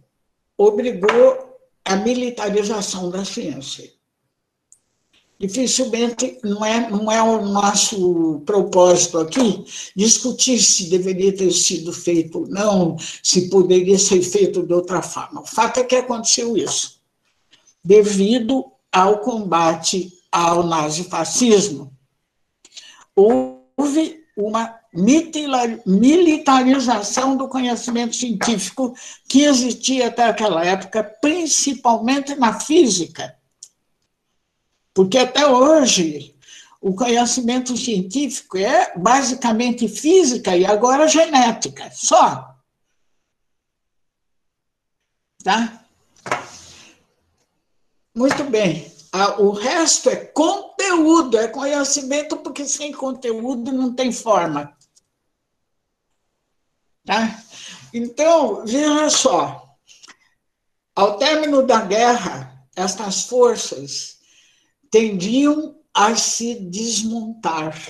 [0.57, 3.93] obrigou a militarização da ciência.
[5.39, 12.39] Dificilmente não é, não é o nosso propósito aqui discutir se deveria ter sido feito
[12.39, 15.43] ou não, se poderia ser feito de outra forma.
[15.43, 17.01] O fato é que aconteceu isso,
[17.85, 21.97] devido ao combate ao nazifascismo,
[23.15, 24.81] houve uma
[25.87, 28.97] militarização do conhecimento científico
[29.29, 33.39] que existia até aquela época, principalmente na física.
[34.93, 36.37] Porque até hoje
[36.81, 42.57] o conhecimento científico é basicamente física e agora genética, só.
[45.45, 45.87] Tá?
[48.13, 48.94] Muito bem
[49.39, 54.77] o resto é conteúdo, é conhecimento, porque sem conteúdo não tem forma.
[57.05, 57.41] Tá?
[57.93, 59.77] Então, veja só,
[60.97, 64.19] ao término da guerra, estas forças
[64.91, 67.81] tendiam a se desmontar.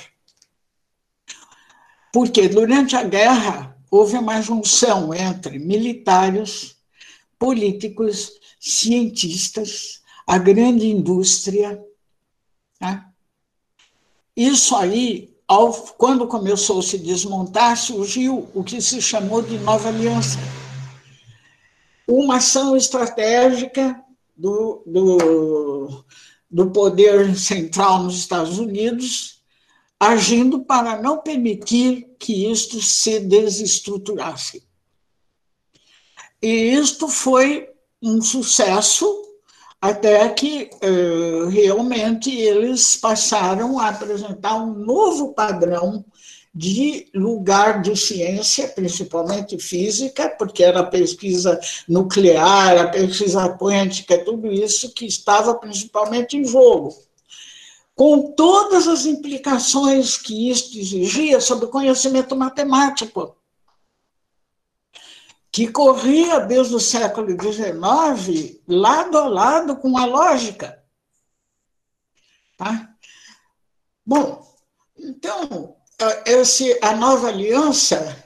[2.12, 6.76] Porque durante a guerra houve uma junção entre militares,
[7.38, 11.82] políticos, cientistas, a grande indústria.
[12.80, 13.04] Né?
[14.37, 19.88] Isso aí, ao, quando começou a se desmontar, surgiu o que se chamou de Nova
[19.88, 20.38] Aliança.
[22.08, 24.02] Uma ação estratégica
[24.37, 26.04] do, do,
[26.50, 29.42] do poder central nos Estados Unidos,
[29.98, 34.66] agindo para não permitir que isto se desestruturasse.
[36.42, 37.68] E isto foi
[38.02, 39.06] um sucesso
[39.84, 46.02] até que uh, realmente eles passaram a apresentar um novo padrão
[46.54, 54.50] de lugar de ciência, principalmente física, porque era a pesquisa nuclear, a pesquisa quântica, tudo
[54.50, 56.88] isso que estava principalmente em jogo.
[57.94, 63.36] Com todas as implicações que isso exigia sobre o conhecimento matemático
[65.54, 70.83] que corria desde o século XIX lado a lado com a lógica.
[72.56, 72.92] Tá?
[74.04, 74.44] Bom,
[74.98, 75.76] então,
[76.26, 78.20] esse, a nova aliança,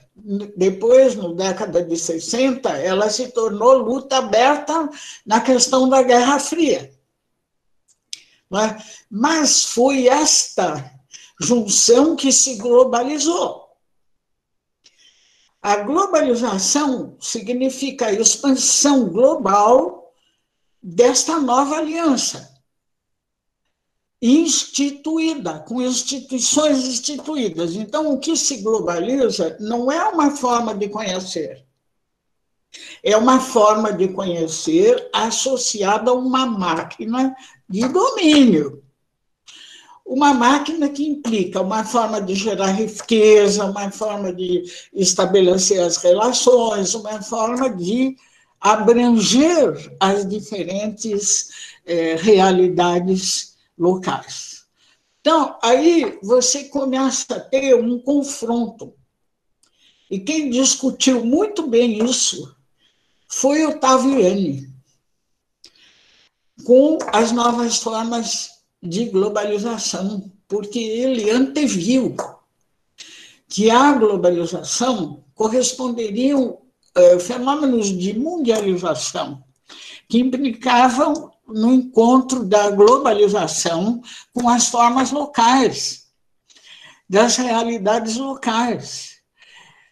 [0.56, 4.88] depois, na década de 60, ela se tornou luta aberta
[5.26, 6.90] na questão da Guerra Fria.
[8.54, 8.82] É?
[9.10, 10.98] Mas foi esta
[11.38, 13.67] junção que se globalizou.
[15.68, 20.14] A globalização significa a expansão global
[20.82, 22.58] desta nova aliança,
[24.22, 27.74] instituída, com instituições instituídas.
[27.74, 31.66] Então, o que se globaliza não é uma forma de conhecer,
[33.04, 37.36] é uma forma de conhecer associada a uma máquina
[37.68, 38.82] de domínio.
[40.08, 46.94] Uma máquina que implica uma forma de gerar riqueza, uma forma de estabelecer as relações,
[46.94, 48.16] uma forma de
[48.58, 51.50] abranger as diferentes
[51.84, 54.64] é, realidades locais.
[55.20, 58.94] Então, aí você começa a ter um confronto.
[60.10, 62.56] E quem discutiu muito bem isso
[63.28, 64.72] foi o Taviani,
[66.64, 72.16] com as novas formas de globalização, porque ele anteviu
[73.48, 76.58] que a globalização corresponderiam
[76.94, 79.42] eh, fenômenos de mundialização
[80.08, 84.02] que implicavam no encontro da globalização
[84.32, 86.08] com as formas locais,
[87.08, 89.18] das realidades locais.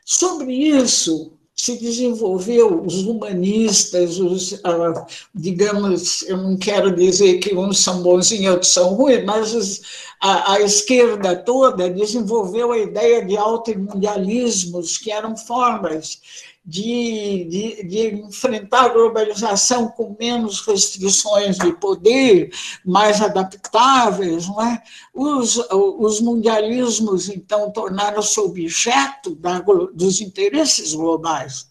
[0.05, 7.79] Sobre isso, se desenvolveu os humanistas, os, ah, digamos, eu não quero dizer que uns
[7.79, 9.81] são bons e outros são ruins, mas os,
[10.21, 16.21] a, a, esquerda toda desenvolveu a ideia de automundialismos, que eram formas
[16.67, 22.53] de, de, de, enfrentar a globalização com menos restrições de poder,
[22.85, 24.49] mais adaptáveis.
[24.49, 24.83] Não é?
[25.15, 29.61] os, os mundialismos, então, tornaram-se objeto da,
[29.95, 31.69] dos interesses globais.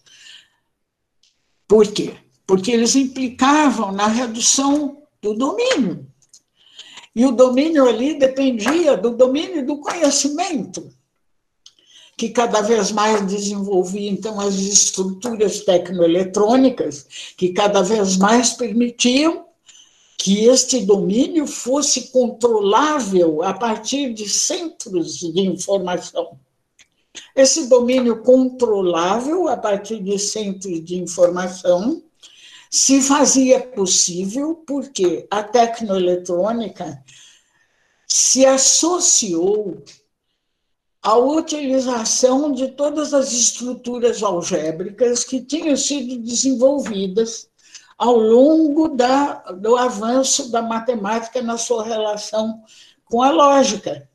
[1.68, 2.14] Por quê?
[2.46, 6.06] Porque eles implicavam na redução do domínio.
[7.14, 10.95] E o domínio ali dependia do domínio do conhecimento
[12.16, 17.06] que cada vez mais desenvolvia então as estruturas tecnoeletrônicas
[17.36, 19.44] que cada vez mais permitiam
[20.16, 26.38] que este domínio fosse controlável a partir de centros de informação.
[27.34, 32.02] Esse domínio controlável a partir de centros de informação
[32.70, 37.02] se fazia possível porque a tecnoeletrônica
[38.06, 39.82] se associou
[41.06, 47.48] a utilização de todas as estruturas algébricas que tinham sido desenvolvidas
[47.96, 52.60] ao longo da, do avanço da matemática na sua relação
[53.04, 54.08] com a lógica,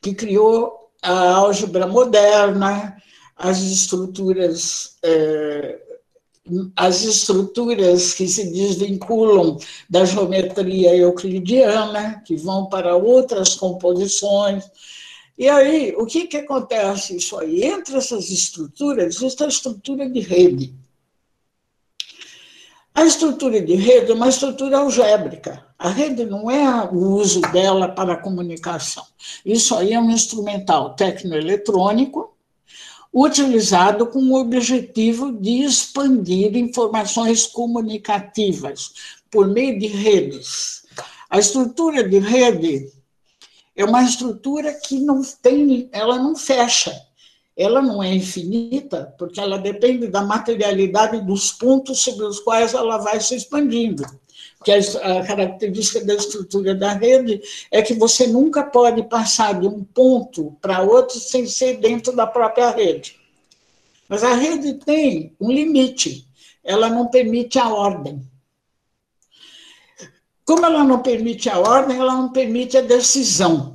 [0.00, 2.96] que criou a álgebra moderna,
[3.34, 4.98] as estruturas.
[5.02, 5.82] Eh,
[6.76, 9.58] as estruturas que se desvinculam
[9.90, 14.64] da geometria euclidiana, que vão para outras composições,
[15.38, 17.64] e aí, o que, que acontece isso aí?
[17.64, 20.74] Entre essas estruturas, existe a estrutura de rede.
[22.94, 25.66] A estrutura de rede é uma estrutura algébrica.
[25.78, 29.04] A rede não é o uso dela para a comunicação.
[29.44, 32.34] Isso aí é um instrumental tecnoeletrônico
[33.12, 38.92] utilizado com o objetivo de expandir informações comunicativas
[39.30, 40.86] por meio de redes.
[41.28, 42.90] A estrutura de rede
[43.76, 46.98] é uma estrutura que não tem, ela não fecha.
[47.54, 52.98] Ela não é infinita, porque ela depende da materialidade dos pontos sobre os quais ela
[52.98, 54.04] vai se expandindo.
[54.58, 59.84] Porque a característica da estrutura da rede é que você nunca pode passar de um
[59.84, 63.16] ponto para outro sem ser dentro da própria rede.
[64.08, 66.26] Mas a rede tem um limite,
[66.64, 68.20] ela não permite a ordem.
[70.46, 73.74] Como ela não permite a ordem, ela não permite a decisão.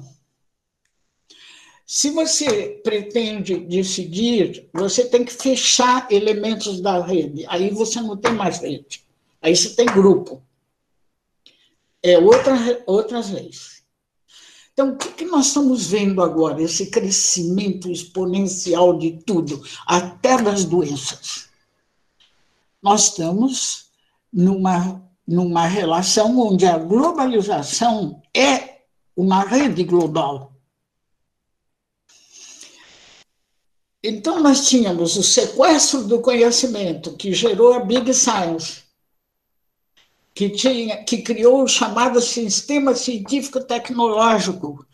[1.86, 7.46] Se você pretende decidir, você tem que fechar elementos da rede.
[7.50, 9.04] Aí você não tem mais rede.
[9.42, 10.42] Aí você tem grupo.
[12.02, 13.84] É outra, outras leis.
[14.72, 16.64] Então, o que, que nós estamos vendo agora?
[16.64, 21.50] Esse crescimento exponencial de tudo, até das doenças.
[22.82, 23.92] Nós estamos
[24.32, 28.82] numa numa relação onde a globalização é
[29.16, 30.52] uma rede global.
[34.04, 38.84] Então, nós tínhamos o sequestro do conhecimento, que gerou a Big Science,
[40.36, 44.86] que, tinha, que criou o chamado sistema científico-tecnológico,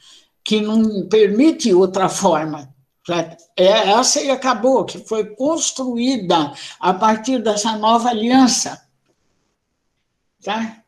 [0.43, 2.71] que não permite outra forma.
[3.55, 8.86] É, essa aí acabou, que foi construída a partir dessa nova aliança
[10.43, 10.83] Tá?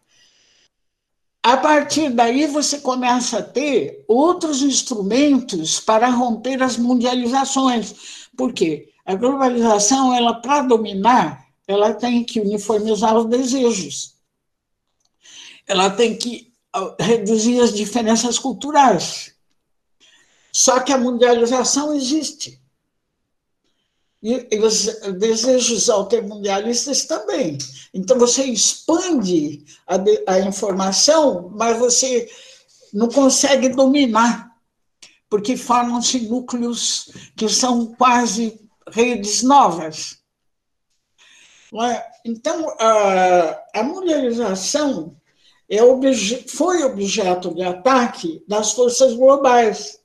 [1.42, 8.28] A partir daí, você começa a ter outros instrumentos para romper as mundializações.
[8.36, 8.92] Por quê?
[9.06, 14.16] A globalização, ela para dominar, ela tem que uniformizar os desejos.
[15.66, 19.34] Ela tem que ah, reduzir as diferenças culturais.
[20.52, 22.60] Só que a mundialização existe.
[24.22, 24.86] E, e os
[25.18, 27.58] desejos altermundialistas também.
[27.94, 29.96] Então, você expande a,
[30.34, 32.30] a informação, mas você
[32.94, 34.52] não consegue dominar,
[35.30, 38.60] porque formam-se núcleos que são quase
[38.92, 40.18] redes novas.
[41.74, 42.04] É?
[42.26, 45.16] Então, a, a mundialização
[45.70, 49.99] é obje, foi objeto de ataque das forças globais,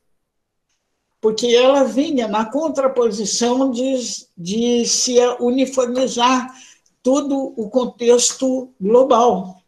[1.24, 3.96] porque ela vinha na contraposição de,
[4.36, 6.54] de se uniformizar
[7.02, 9.58] todo o contexto global.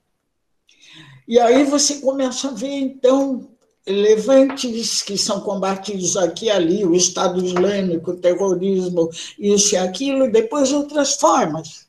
[1.27, 3.49] E aí você começa a ver, então,
[3.87, 10.27] levantes que são combatidos aqui e ali, o Estado Islâmico, o terrorismo, isso e aquilo,
[10.27, 11.87] e depois outras formas.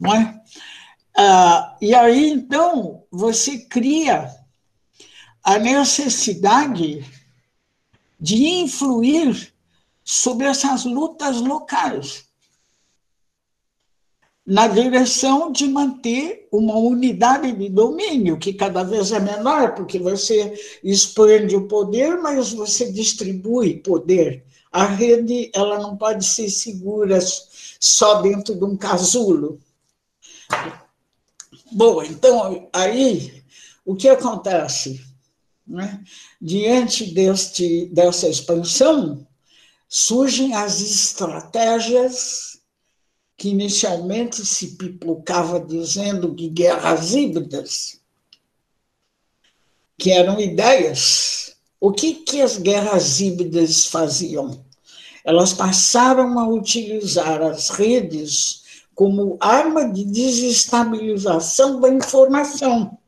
[0.00, 0.40] Não é?
[1.14, 4.34] Ah, e aí, então, você cria
[5.42, 7.04] a necessidade
[8.24, 9.52] de influir
[10.02, 12.24] sobre essas lutas locais
[14.46, 20.54] na direção de manter uma unidade de domínio, que cada vez é menor, porque você
[20.82, 24.42] expande o poder, mas você distribui poder.
[24.72, 27.18] A rede ela não pode ser segura
[27.78, 29.60] só dentro de um casulo.
[31.70, 33.42] Bom, então, aí,
[33.84, 35.13] o que acontece?
[35.66, 36.02] Né?
[36.40, 39.26] Diante deste, dessa expansão,
[39.88, 42.60] surgem as estratégias
[43.36, 48.00] que inicialmente se pipocava dizendo de guerras híbridas,
[49.98, 51.56] que eram ideias.
[51.80, 54.64] O que, que as guerras híbridas faziam?
[55.24, 58.62] Elas passaram a utilizar as redes
[58.94, 62.98] como arma de desestabilização da informação.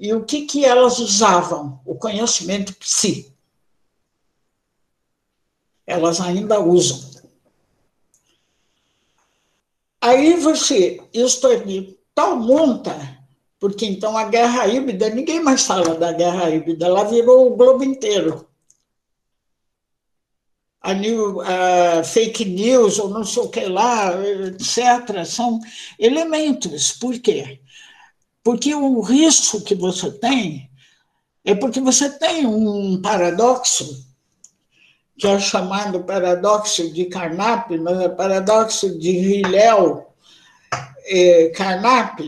[0.00, 1.78] E o que, que elas usavam?
[1.84, 3.36] O conhecimento psi.
[5.86, 7.10] Elas ainda usam.
[10.00, 12.96] Aí você, isto é de tal monta,
[13.58, 17.84] porque então a guerra híbrida, ninguém mais fala da guerra híbrida, ela virou o globo
[17.84, 18.48] inteiro.
[20.80, 24.14] A, new, a fake news, ou não sei o que lá,
[24.46, 25.60] etc., são
[25.98, 26.92] elementos.
[26.92, 27.60] Por quê?
[28.42, 30.70] Porque o risco que você tem
[31.44, 34.08] é porque você tem um paradoxo
[35.20, 40.06] que é chamado paradoxo de Carnap, mas é paradoxo de Hillel
[41.04, 42.20] é, Carnap,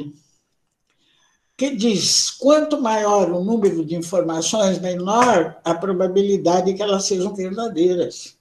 [1.57, 8.37] que diz: quanto maior o número de informações, menor a probabilidade que elas sejam verdadeiras.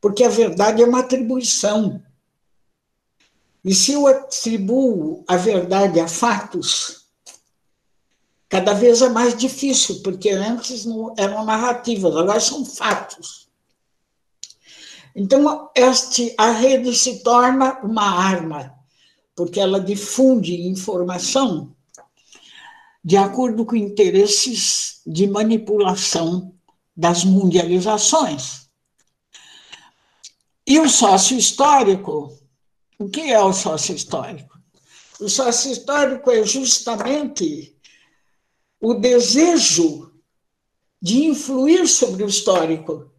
[0.00, 2.02] Porque a verdade é uma atribuição.
[3.64, 7.06] E se eu atribuo a verdade a fatos,
[8.48, 13.48] cada vez é mais difícil, porque antes não eram narrativas, agora são fatos.
[15.14, 18.74] Então, este, a rede se torna uma arma,
[19.34, 21.74] porque ela difunde informação
[23.02, 26.54] de acordo com interesses de manipulação
[26.96, 28.68] das mundializações.
[30.66, 32.38] E o sócio histórico,
[33.00, 34.60] o que é o sócio histórico?
[35.18, 37.74] O sócio histórico é justamente
[38.78, 40.12] o desejo
[41.00, 43.10] de influir sobre o histórico.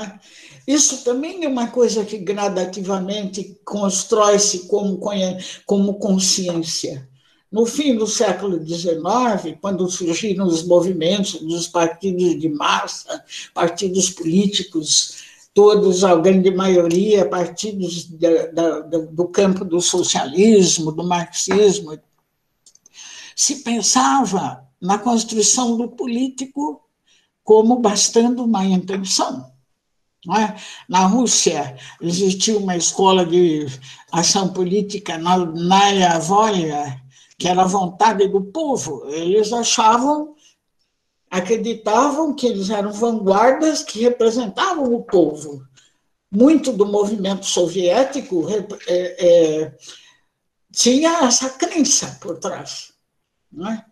[0.00, 0.18] É?
[0.66, 4.98] Isso também é uma coisa que gradativamente constrói-se como,
[5.66, 7.06] como consciência.
[7.52, 13.22] No fim do século XIX, quando surgiram os movimentos dos partidos de massa,
[13.52, 21.96] partidos políticos, todos, a grande maioria, partidos da, da, do campo do socialismo, do marxismo,
[23.36, 26.82] se pensava na construção do político
[27.44, 29.52] como bastando uma intenção.
[30.26, 30.54] É?
[30.88, 33.66] Na Rússia existia uma escola de
[34.10, 37.00] ação política na Naya Volia,
[37.38, 39.04] que era a vontade do povo.
[39.08, 40.33] Eles achavam,
[41.34, 45.66] acreditavam que eles eram vanguardas que representavam o povo.
[46.30, 48.46] Muito do movimento soviético
[48.86, 49.76] é, é,
[50.72, 52.92] tinha essa crença por trás.
[53.52, 53.84] Né?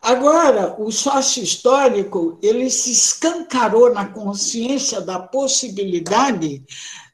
[0.00, 6.64] Agora, o sócio histórico ele se escancarou na consciência da possibilidade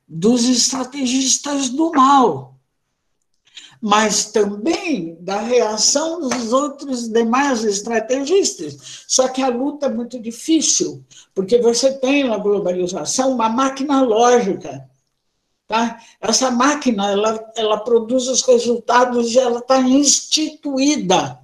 [0.07, 2.56] dos estrategistas do mal,
[3.87, 9.05] mas também da reação dos outros demais estrategistas.
[9.07, 14.85] Só que a luta é muito difícil, porque você tem na globalização uma máquina lógica
[15.69, 15.99] Tá?
[16.21, 21.41] Essa máquina ela, ela produz os resultados e ela está instituída.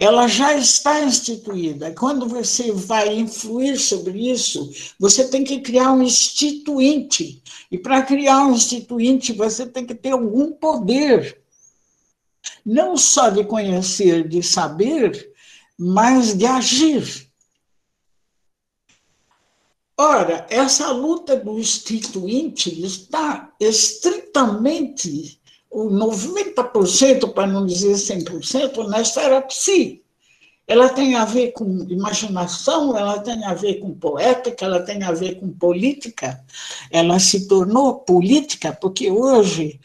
[0.00, 1.92] Ela já está instituída.
[1.92, 7.42] Quando você vai influir sobre isso, você tem que criar um instituinte.
[7.70, 11.42] E para criar um instituinte, você tem que ter algum poder.
[12.64, 15.34] Não só de conhecer, de saber,
[15.78, 17.28] mas de agir.
[19.98, 25.39] Ora, essa luta do instituinte está estritamente
[25.70, 30.02] o 90%, para não dizer 100%, na esfera psi.
[30.66, 35.12] Ela tem a ver com imaginação, ela tem a ver com poética, ela tem a
[35.12, 36.44] ver com política.
[36.90, 39.80] Ela se tornou política porque hoje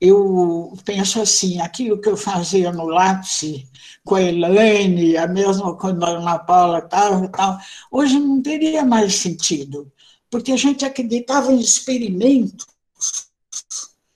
[0.00, 3.66] eu penso assim, aquilo que eu fazia no lápis
[4.04, 7.58] com a Elaine, a mesma quando a Ana Paula e tal,
[7.90, 9.90] hoje não teria mais sentido,
[10.30, 12.66] porque a gente acreditava em experimentos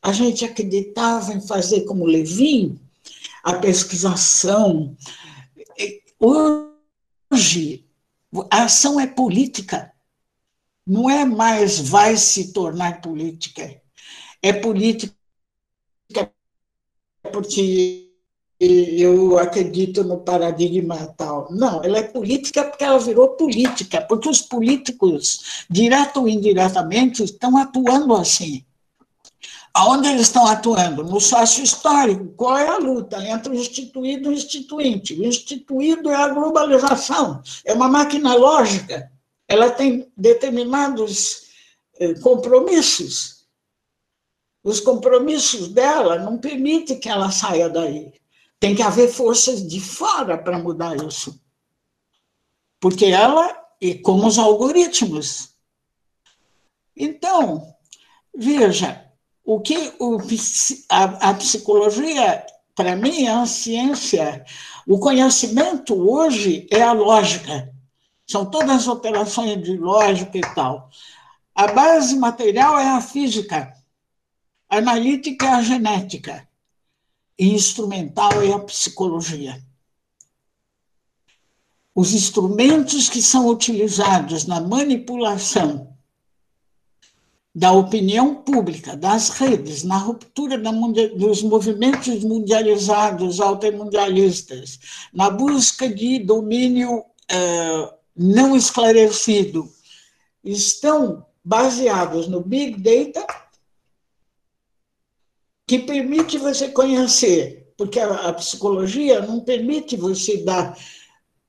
[0.02, 2.78] a gente acreditava em fazer como Levin,
[3.42, 4.96] a pesquisação.
[6.20, 7.84] Hoje,
[8.50, 9.92] a ação é política.
[10.86, 13.80] Não é mais vai se tornar política.
[14.42, 15.14] É política
[17.30, 18.08] porque
[18.60, 21.48] eu acredito no paradigma tal.
[21.50, 27.56] Não, ela é política porque ela virou política, porque os políticos, direto ou indiretamente, estão
[27.56, 28.64] atuando assim.
[29.78, 31.04] Aonde eles estão atuando?
[31.04, 32.34] No sócio histórico.
[32.36, 35.14] Qual é a luta entre o instituído e o instituinte?
[35.14, 39.08] O instituído é a globalização, é uma máquina lógica.
[39.46, 41.44] Ela tem determinados
[42.00, 43.46] eh, compromissos.
[44.64, 48.12] Os compromissos dela não permitem que ela saia daí.
[48.58, 51.40] Tem que haver forças de fora para mudar isso.
[52.80, 55.50] Porque ela, e como os algoritmos.
[56.96, 57.72] Então,
[58.36, 59.07] veja,
[59.48, 60.18] o que o,
[60.90, 62.44] a, a psicologia,
[62.76, 64.44] para mim, é a ciência.
[64.86, 67.72] O conhecimento hoje é a lógica.
[68.26, 70.90] São todas as operações de lógica e tal.
[71.54, 73.72] A base material é a física,
[74.68, 76.46] a analítica é a genética,
[77.38, 79.64] e instrumental é a psicologia.
[81.94, 85.97] Os instrumentos que são utilizados na manipulação
[87.58, 90.56] da opinião pública, das redes, na ruptura
[91.16, 94.78] dos movimentos mundializados, altermundialistas,
[95.12, 99.68] na busca de domínio uh, não esclarecido,
[100.44, 103.26] estão baseados no Big Data,
[105.66, 110.78] que permite você conhecer, porque a, a psicologia não permite você dar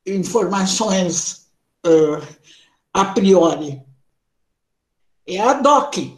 [0.08, 1.52] informações
[1.86, 2.28] uh,
[2.92, 3.88] a priori
[5.36, 6.18] é a DOC.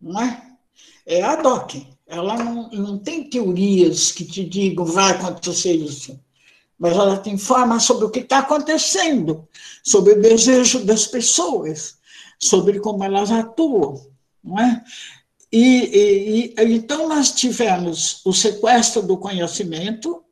[0.00, 0.42] Não é?
[1.06, 1.86] É a DOC.
[2.06, 6.20] Ela não, não tem teorias que te digam vai acontecer isso,
[6.78, 9.48] mas ela te informa sobre o que está acontecendo,
[9.82, 11.98] sobre o desejo das pessoas,
[12.38, 14.06] sobre como elas atuam.
[14.42, 14.84] Não é?
[15.50, 20.22] E, e, e, então nós tivemos o sequestro do conhecimento,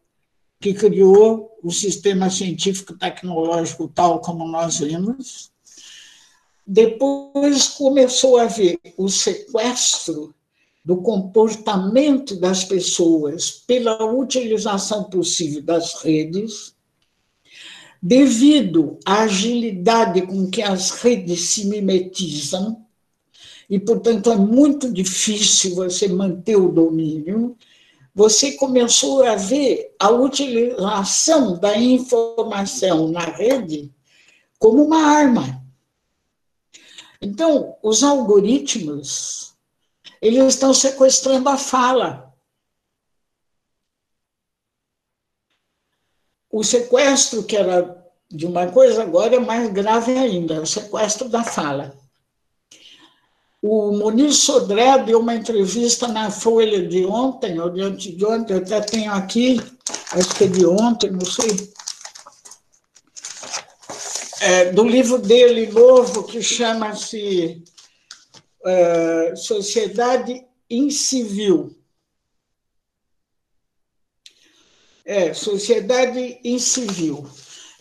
[0.60, 5.50] que criou o sistema científico tecnológico tal como nós vimos,
[6.66, 10.34] depois começou a haver o sequestro
[10.84, 16.74] do comportamento das pessoas pela utilização possível das redes,
[18.02, 22.84] devido à agilidade com que as redes se mimetizam,
[23.68, 27.56] e, portanto, é muito difícil você manter o domínio,
[28.14, 33.90] você começou a ver a utilização da informação na rede
[34.58, 35.63] como uma arma
[37.24, 39.54] então, os algoritmos,
[40.20, 42.30] eles estão sequestrando a fala.
[46.50, 51.42] O sequestro, que era de uma coisa, agora é mais grave ainda, o sequestro da
[51.42, 51.96] fala.
[53.62, 58.58] O Muniz Sodré deu uma entrevista na Folha de ontem, ou de de ontem, eu
[58.58, 59.58] até tenho aqui,
[60.12, 61.72] acho que é de ontem, não sei,
[64.44, 67.64] é, do livro dele novo, que chama-se
[68.62, 71.74] é, Sociedade Incivil.
[75.02, 77.26] É, Sociedade Incivil.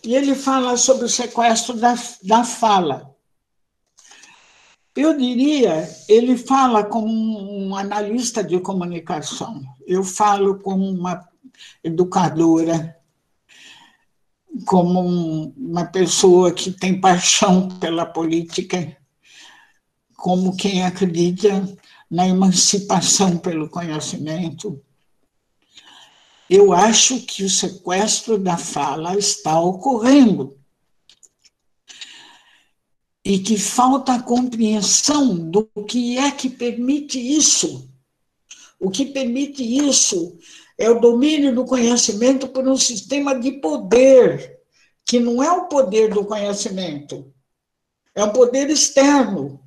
[0.02, 3.14] E ele fala sobre o sequestro da, da fala.
[4.96, 11.28] Eu diria, ele fala como um analista de comunicação, eu falo como uma
[11.82, 12.96] educadora,
[14.64, 18.96] como um, uma pessoa que tem paixão pela política,
[20.16, 21.76] como quem acredita
[22.10, 24.80] na emancipação pelo conhecimento.
[26.48, 30.56] eu acho que o sequestro da fala está ocorrendo.
[33.24, 37.90] E que falta a compreensão do que é que permite isso.
[38.78, 40.38] O que permite isso
[40.76, 44.58] é o domínio do conhecimento por um sistema de poder,
[45.04, 47.32] que não é o poder do conhecimento,
[48.14, 49.60] é um poder externo.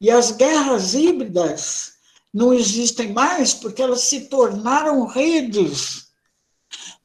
[0.00, 1.94] E as guerras híbridas
[2.32, 6.08] não existem mais porque elas se tornaram redes,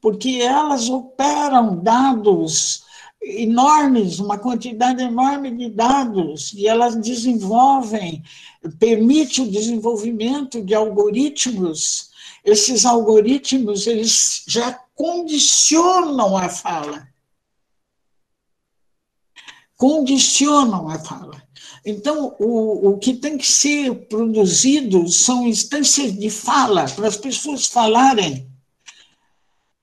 [0.00, 2.84] porque elas operam dados
[3.22, 8.22] enormes, uma quantidade enorme de dados, e elas desenvolvem,
[8.78, 12.10] permite o desenvolvimento de algoritmos.
[12.44, 17.08] Esses algoritmos, eles já condicionam a fala.
[19.76, 21.42] Condicionam a fala.
[21.84, 27.66] Então, o, o que tem que ser produzido são instâncias de fala, para as pessoas
[27.66, 28.48] falarem,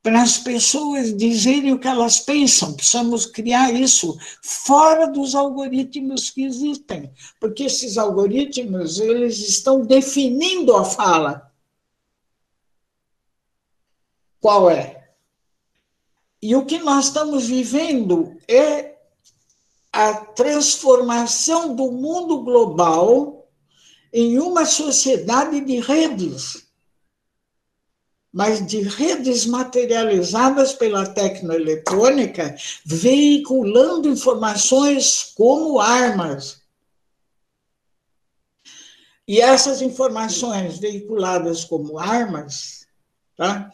[0.01, 2.73] para as pessoas dizerem o que elas pensam.
[2.73, 10.85] Precisamos criar isso fora dos algoritmos que existem, porque esses algoritmos eles estão definindo a
[10.85, 11.48] fala.
[14.39, 15.09] Qual é?
[16.41, 18.97] E o que nós estamos vivendo é
[19.91, 23.49] a transformação do mundo global
[24.13, 26.67] em uma sociedade de redes,
[28.31, 36.61] mas de redes materializadas pela tecnoeletrônica, veiculando informações como armas.
[39.27, 42.87] E essas informações veiculadas como armas,
[43.35, 43.71] tá?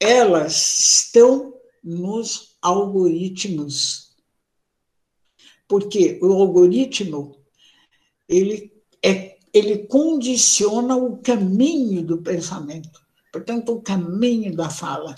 [0.00, 4.10] Elas estão nos algoritmos
[5.70, 7.36] porque o algoritmo
[8.28, 13.00] ele, é, ele condiciona o caminho do pensamento,
[13.32, 15.14] portanto, o caminho da fala.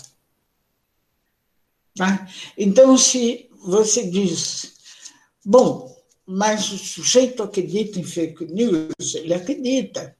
[1.95, 2.29] Tá?
[2.55, 4.75] Então, se você diz,
[5.43, 10.15] bom, mas o sujeito acredita em fake news, ele acredita,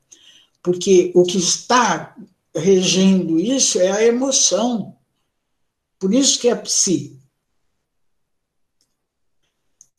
[0.63, 2.17] porque o que está
[2.55, 4.97] regendo isso é a emoção.
[5.99, 7.23] Por isso que é psi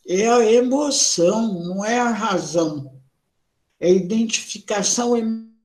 [0.06, 3.00] é a emoção, não é a razão.
[3.80, 5.16] É a identificação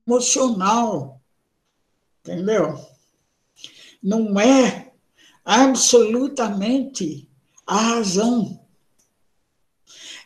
[0.06, 1.20] emocional.
[2.20, 2.78] Entendeu?
[4.02, 4.92] Não é
[5.44, 7.28] absolutamente
[7.66, 8.58] a razão.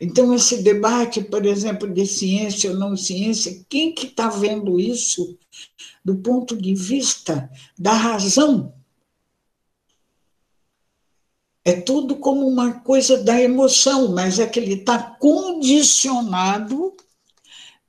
[0.00, 5.38] Então, esse debate, por exemplo, de ciência ou não ciência, quem que está vendo isso
[6.04, 8.74] do ponto de vista da razão?
[11.64, 16.94] É tudo como uma coisa da emoção, mas é que ele está condicionado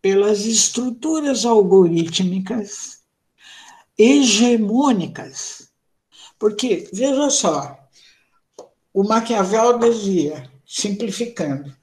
[0.02, 3.04] pelas estruturas algorítmicas
[3.98, 5.70] hegemônicas.
[6.38, 7.80] Porque, veja só,
[8.94, 11.76] o Maquiavel dizia, simplificando,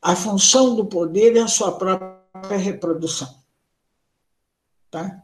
[0.00, 3.42] a função do poder é a sua própria reprodução.
[4.90, 5.22] Tá?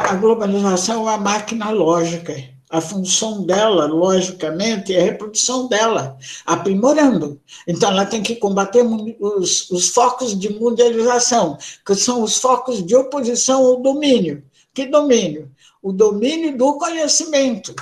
[0.00, 7.40] A globalização é uma máquina lógica a função dela, logicamente, é a reprodução dela, aprimorando.
[7.66, 8.84] Então, ela tem que combater
[9.20, 14.44] os, os focos de mundialização, que são os focos de oposição ao domínio.
[14.74, 15.50] Que domínio?
[15.80, 17.74] O domínio do conhecimento.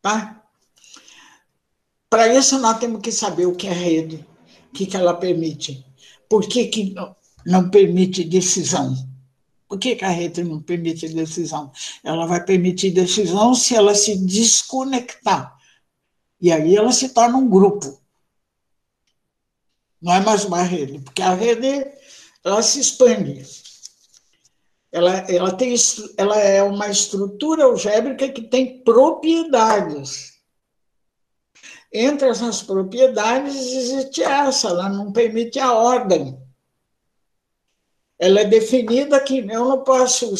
[0.00, 0.42] Tá?
[2.08, 4.26] Para isso, nós temos que saber o que é rede,
[4.70, 5.84] o que, que ela permite,
[6.28, 6.94] por que, que
[7.46, 9.12] não permite decisão
[9.72, 11.72] por que, a rede não permite decisão?
[12.04, 15.56] Ela vai permitir decisão se ela se desconectar.
[16.38, 17.98] E aí ela se torna um grupo.
[19.98, 21.90] Não é mais uma rede, porque a rede
[22.44, 23.46] ela se expande.
[24.92, 25.74] Ela, ela, tem,
[26.18, 30.34] ela é uma estrutura algébrica que tem propriedades.
[31.90, 36.41] Entre essas propriedades existe essa, ela não permite a ordem
[38.22, 40.32] ela é definida que eu não posso,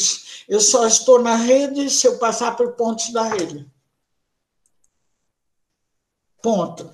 [0.48, 3.68] eu só estou na rede se eu passar por pontos da rede.
[6.40, 6.92] Ponto.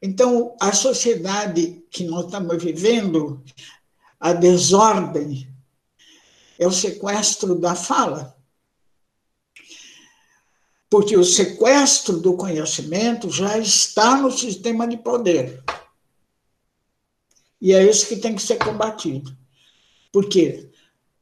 [0.00, 3.44] Então, a sociedade que nós estamos vivendo,
[4.18, 5.54] a desordem,
[6.58, 8.34] é o sequestro da fala.
[10.88, 15.62] Porque o sequestro do conhecimento já está no sistema de poder.
[17.60, 19.36] E é isso que tem que ser combatido.
[20.16, 20.70] Porque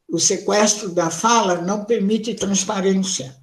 [0.07, 3.35] o sequestro da fala não permite transparência.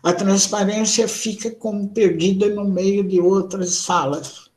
[0.00, 4.48] A transparência fica como perdida no meio de outras falas.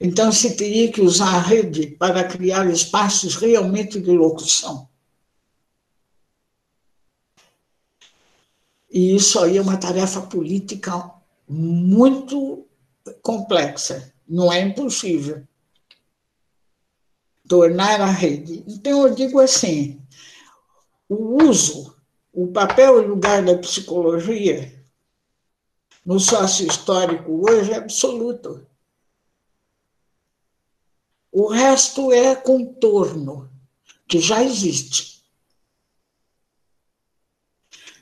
[0.00, 4.88] Então, se teria que usar a rede para criar espaços realmente de locução.
[8.90, 11.12] E isso aí é uma tarefa política
[11.48, 12.66] muito
[13.22, 15.46] complexa, não é impossível
[17.48, 18.64] tornar a rede.
[18.66, 20.00] Então, eu digo assim:
[21.08, 21.96] o uso,
[22.32, 24.72] o papel e lugar da psicologia
[26.04, 28.66] no sócio histórico hoje é absoluto.
[31.32, 33.50] O resto é contorno,
[34.06, 35.24] que já existe.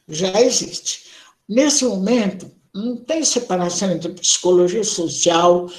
[0.09, 1.07] Já existe.
[1.49, 5.71] Nesse momento, não tem separação entre psicologia social,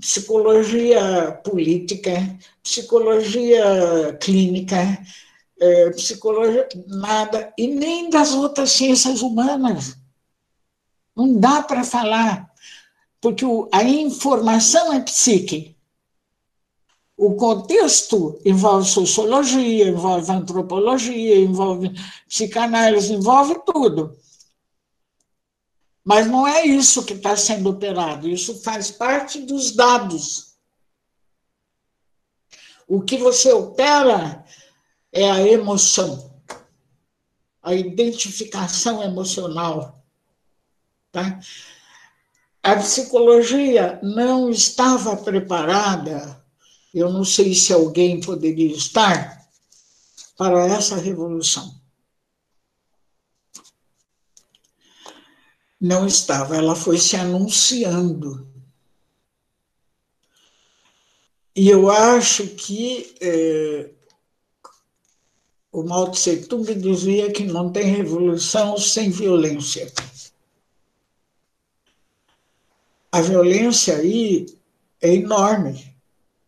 [0.00, 2.12] psicologia política,
[2.64, 4.76] psicologia clínica,
[5.60, 9.96] é, psicologia, nada, e nem das outras ciências humanas.
[11.14, 12.50] Não dá para falar,
[13.20, 15.76] porque a informação é psique.
[17.16, 21.92] O contexto envolve sociologia, envolve antropologia, envolve
[22.26, 24.18] psicanálise, envolve tudo.
[26.02, 30.53] Mas não é isso que está sendo operado, isso faz parte dos dados.
[32.86, 34.44] O que você opera
[35.12, 36.40] é a emoção,
[37.62, 40.04] a identificação emocional.
[41.10, 41.40] Tá?
[42.62, 46.44] A psicologia não estava preparada,
[46.92, 49.44] eu não sei se alguém poderia estar,
[50.36, 51.80] para essa revolução.
[55.80, 58.53] Não estava, ela foi se anunciando.
[61.56, 63.90] E eu acho que é,
[65.72, 69.92] o Mao Tse Tung dizia que não tem revolução sem violência.
[73.14, 74.44] a violência aí
[75.00, 75.96] é enorme,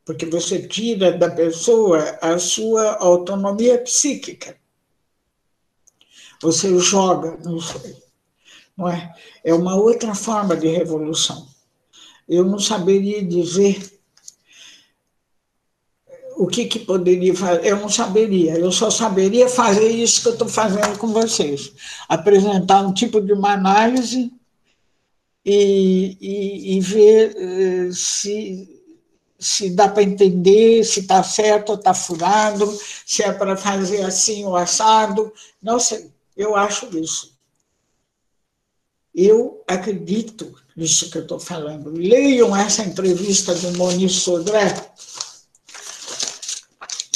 [0.04, 4.56] porque você tira da pessoa a sua autonomia psíquica.
[6.42, 7.96] Você joga, não sei.
[8.76, 9.14] Não é?
[9.44, 11.46] é uma outra forma de revolução.
[12.28, 13.95] Eu não saberia dizer
[16.36, 20.32] o que, que poderia fazer, eu não saberia, eu só saberia fazer isso que eu
[20.32, 21.72] estou fazendo com vocês,
[22.08, 24.30] apresentar um tipo de uma análise
[25.44, 28.82] e, e, e ver uh, se,
[29.38, 32.66] se dá para entender, se está certo ou está furado,
[33.06, 35.32] se é para fazer assim ou assado.
[35.62, 37.34] Não sei, eu acho isso.
[39.14, 41.90] Eu acredito nisso que eu estou falando.
[41.90, 44.74] Leiam essa entrevista do Moni Sodré,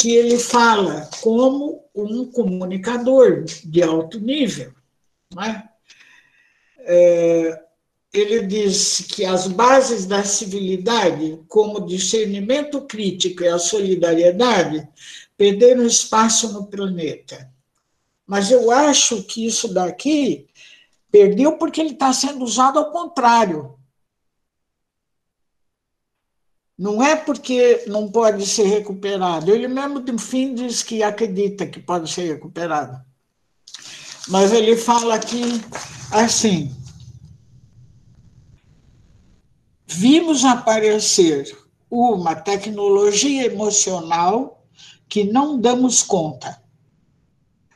[0.00, 4.72] que ele fala como um comunicador de alto nível.
[5.30, 5.68] Não é?
[8.10, 14.88] Ele diz que as bases da civilidade, como discernimento crítico e a solidariedade,
[15.36, 17.52] perderam espaço no planeta.
[18.26, 20.46] Mas eu acho que isso daqui
[21.12, 23.74] perdeu porque ele está sendo usado ao contrário.
[26.80, 29.54] Não é porque não pode ser recuperado.
[29.54, 32.98] Ele mesmo, no fim, diz que acredita que pode ser recuperado.
[34.28, 35.42] Mas ele fala aqui
[36.10, 36.74] assim
[40.00, 41.54] vimos aparecer
[41.90, 44.64] uma tecnologia emocional
[45.08, 46.62] que não damos conta.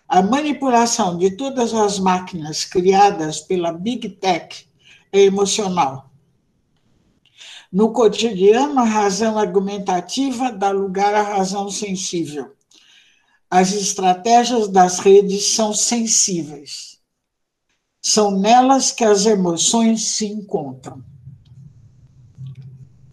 [0.09, 4.67] A manipulação de todas as máquinas criadas pela Big Tech
[5.13, 6.14] é emocional.
[7.75, 12.55] No cotidiano, a razão argumentativa dá lugar à razão sensível.
[13.51, 17.01] As estratégias das redes são sensíveis.
[18.01, 21.03] São nelas que as emoções se encontram.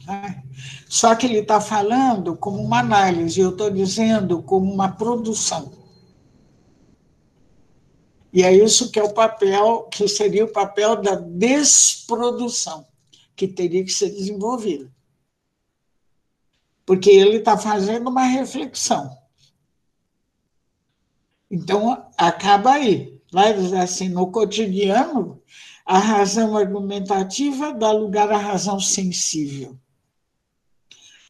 [0.05, 0.43] Né?
[0.87, 5.71] Só que ele está falando como uma análise, eu estou dizendo como uma produção.
[8.31, 12.85] E é isso que é o papel, que seria o papel da desprodução,
[13.47, 14.91] que teria que ser desenvolvida.
[16.85, 19.17] Porque ele está fazendo uma reflexão.
[21.49, 23.19] Então, acaba aí.
[23.31, 25.41] Vai dizer assim, no cotidiano,
[25.85, 29.79] a razão argumentativa dá lugar à razão sensível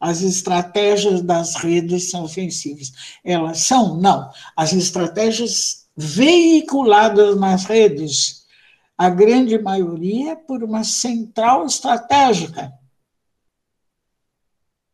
[0.02, 2.90] as estratégias das redes são ofensivas.
[3.22, 4.00] Elas são?
[4.00, 4.28] Não.
[4.56, 8.41] As estratégias veiculadas nas redes,
[9.02, 12.72] a grande maioria por uma central estratégica.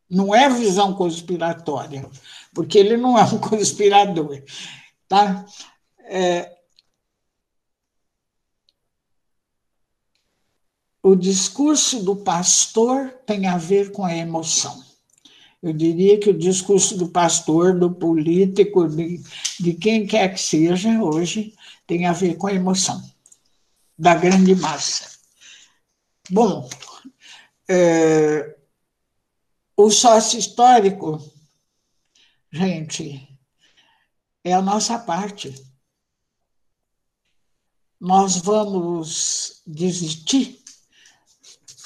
[0.09, 2.09] Não é visão conspiratória,
[2.55, 4.43] porque ele não é um conspirador.
[5.07, 5.45] Tá?
[6.05, 6.57] É,
[11.03, 14.83] o discurso do pastor tem a ver com a emoção.
[15.63, 19.23] Eu diria que o discurso do pastor, do político, de,
[19.61, 21.53] de quem quer que seja hoje,
[21.87, 23.03] tem a ver com a emoção
[23.99, 25.19] da grande massa.
[26.31, 26.69] Bom,
[27.69, 28.57] é,
[29.77, 31.21] o sócio histórico,
[32.53, 33.29] gente,
[34.45, 35.53] é a nossa parte.
[38.01, 40.63] Nós vamos desistir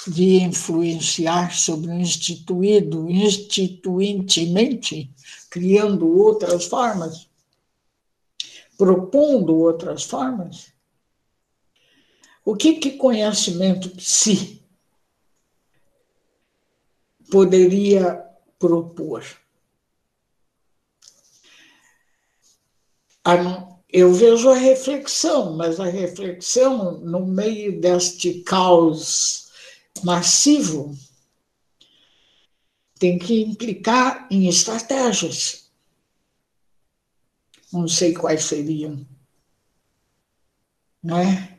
[0.07, 5.11] de influenciar sobre o instituído instituintemente,
[5.49, 7.27] criando outras formas,
[8.77, 10.72] propondo outras formas?
[12.45, 14.61] O que, que conhecimento si
[17.31, 18.23] poderia
[18.59, 19.23] propor?
[23.89, 29.51] Eu vejo a reflexão, mas a reflexão, no meio deste caos
[30.03, 30.97] massivo
[32.99, 35.69] tem que implicar em estratégias.
[37.71, 39.05] Não sei quais seriam.
[41.01, 41.52] Não é?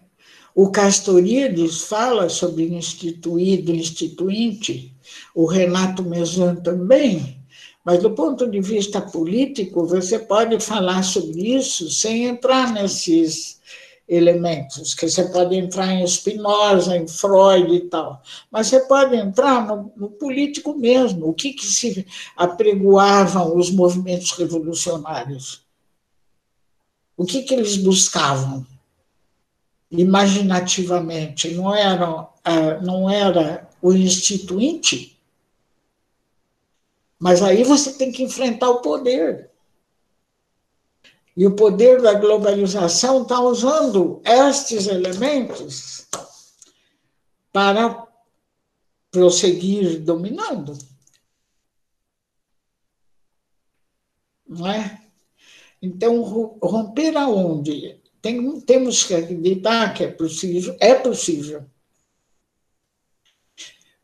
[0.55, 4.95] O Castorides fala sobre instituído, instituinte,
[5.35, 7.41] o Renato Mesan também,
[7.85, 13.61] mas do ponto de vista político, você pode falar sobre isso sem entrar nesses
[14.09, 19.67] elementos, que você pode entrar em Spinoza, em Freud e tal, mas você pode entrar
[19.67, 25.63] no, no político mesmo, o que, que se apregoavam os movimentos revolucionários,
[27.17, 28.65] o que, que eles buscavam
[30.01, 35.19] imaginativamente, não era, ah, não era o instituinte,
[37.19, 39.51] mas aí você tem que enfrentar o poder.
[41.37, 46.07] E o poder da globalização está usando estes elementos
[47.53, 48.07] para
[49.11, 50.77] prosseguir dominando.
[54.47, 55.01] Não é?
[55.81, 58.04] Então, romper aonde?
[58.25, 61.67] Tem, temos que acreditar que é possível, é possível.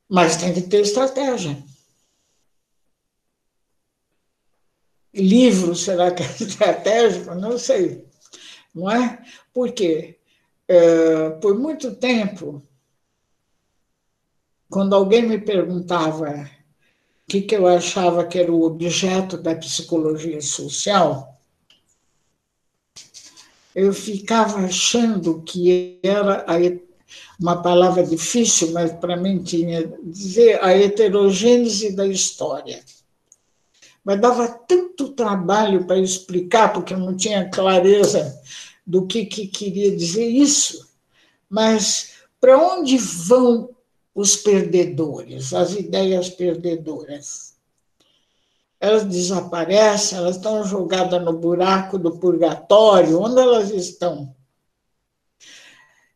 [0.07, 1.57] Mas tem que ter estratégia.
[5.15, 7.35] livro será que é estratégico?
[7.35, 8.07] Não sei.
[8.75, 9.25] Não é?
[9.55, 10.19] Porque
[10.69, 12.63] é, por muito tempo,
[14.69, 20.43] quando alguém me perguntava o que, que eu achava que era o objeto da psicologia
[20.43, 21.30] social,
[23.81, 26.57] eu ficava achando que era a,
[27.41, 32.81] uma palavra difícil, mas para mim tinha dizer a heterogênese da história
[34.05, 38.41] mas dava tanto trabalho para explicar, porque eu não tinha clareza
[38.87, 40.89] do que, que queria dizer isso.
[41.49, 43.71] Mas para onde vão
[44.15, 47.50] os perdedores, as ideias perdedoras?
[48.81, 54.35] Elas desaparecem, elas estão jogadas no buraco do purgatório, onde elas estão?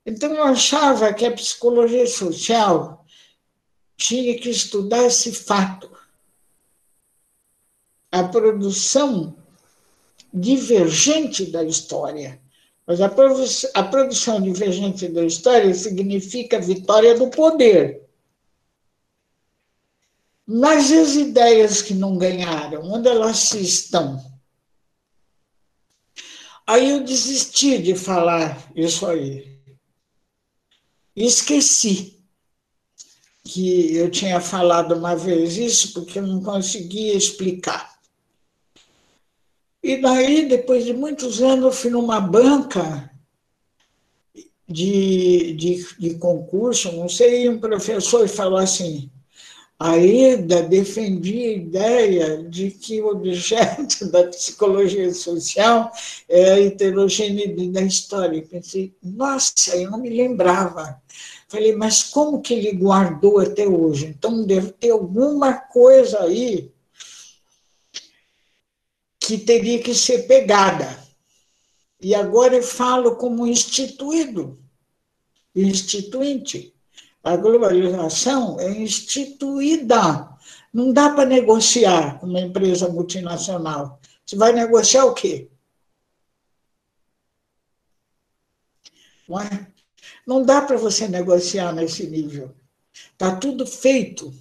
[0.06, 3.04] Então, eu achava que a psicologia social
[3.96, 5.94] tinha que estudar esse fato
[8.14, 9.34] a produção
[10.32, 12.40] divergente da história.
[12.86, 18.03] Mas a, produção, a produção divergente da história significa vitória do poder.
[20.46, 24.22] Mas as ideias que não ganharam, onde elas estão?
[26.66, 29.58] Aí eu desisti de falar isso aí.
[31.16, 32.14] Esqueci
[33.44, 37.94] que eu tinha falado uma vez isso, porque eu não conseguia explicar.
[39.82, 43.10] E daí, depois de muitos anos, eu fui numa banca
[44.66, 49.10] de, de, de concurso, não sei, e um professor falou assim,
[49.78, 55.90] a Ida defendia a ideia de que o objeto da psicologia social
[56.28, 58.38] é a heterogeneidade da história.
[58.38, 61.02] Eu pensei, nossa, eu não me lembrava.
[61.48, 64.06] Falei, mas como que ele guardou até hoje?
[64.06, 66.72] Então deve ter alguma coisa aí
[69.18, 71.02] que teria que ser pegada.
[72.00, 74.58] E agora eu falo como instituído,
[75.54, 76.73] instituinte.
[77.24, 80.28] A globalização é instituída.
[80.72, 83.98] Não dá para negociar uma empresa multinacional.
[84.26, 85.48] Você vai negociar o quê?
[89.26, 89.66] Não, é?
[90.26, 92.54] não dá para você negociar nesse nível.
[93.12, 94.32] Está tudo feito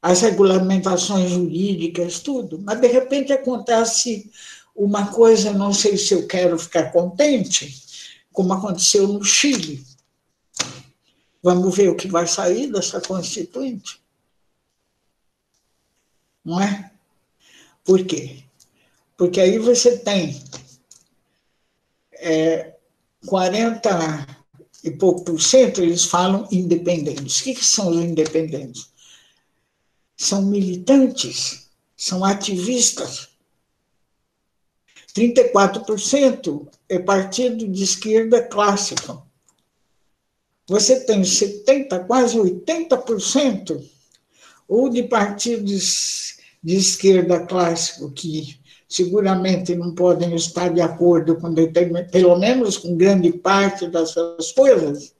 [0.00, 4.30] as regulamentações jurídicas, tudo, mas de repente acontece
[4.74, 7.82] uma coisa, não sei se eu quero ficar contente,
[8.32, 9.89] como aconteceu no Chile.
[11.42, 14.00] Vamos ver o que vai sair dessa Constituinte.
[16.44, 16.90] Não é?
[17.84, 18.44] Por quê?
[19.16, 20.42] Porque aí você tem
[22.12, 22.76] é,
[23.26, 24.26] 40
[24.82, 27.40] e pouco por cento, eles falam independentes.
[27.40, 28.90] O que, que são os independentes?
[30.16, 33.28] São militantes, são ativistas.
[35.14, 39.26] 34% é partido de esquerda clássico.
[40.70, 43.84] Você tem 70%, quase 80%,
[44.68, 48.56] ou de partidos de esquerda clássico, que
[48.88, 51.52] seguramente não podem estar de acordo com
[52.12, 55.12] pelo menos com grande parte dessas coisas.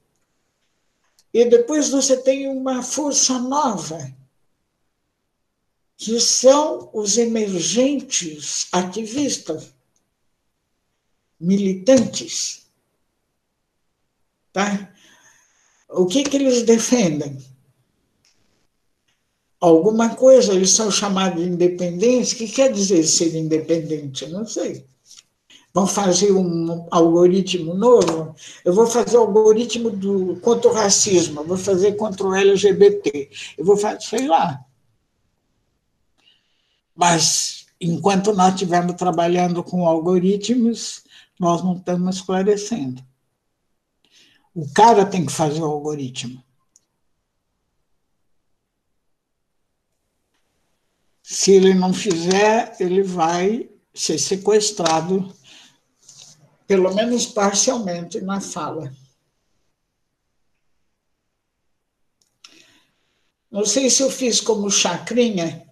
[1.35, 3.99] E depois você tem uma força nova,
[5.97, 9.75] que são os emergentes ativistas,
[11.41, 12.71] militantes.
[14.53, 14.95] Tá?
[15.91, 17.39] O que, que eles defendem?
[19.61, 22.33] alguma coisa, eles são chamados de independentes.
[22.33, 24.27] O que quer dizer ser independente?
[24.29, 24.87] Não sei.
[25.73, 28.35] Vão fazer um algoritmo novo?
[28.65, 33.31] Eu vou fazer o algoritmo do, contra o racismo, eu vou fazer contra o LGBT,
[33.57, 34.65] eu vou fazer, sei lá.
[36.97, 41.05] Mas, enquanto nós estivermos trabalhando com algoritmos,
[41.39, 43.01] nós não estamos esclarecendo.
[44.55, 46.43] O cara tem que fazer o algoritmo.
[51.23, 55.33] Se ele não fizer, ele vai ser sequestrado,
[56.67, 58.93] pelo menos parcialmente, na fala.
[63.51, 65.69] Não sei se eu fiz como chacrinha,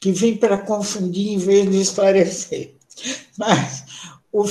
[0.00, 2.76] que vim para confundir em vez de esclarecer.
[3.38, 3.84] Mas
[4.32, 4.44] o,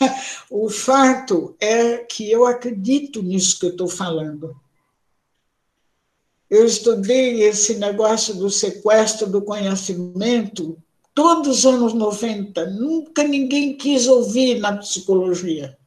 [0.50, 4.56] o fato é que eu acredito nisso que eu estou falando.
[6.48, 10.76] Eu estudei esse negócio do sequestro do conhecimento
[11.14, 12.70] todos os anos 90.
[12.70, 15.78] Nunca ninguém quis ouvir na psicologia.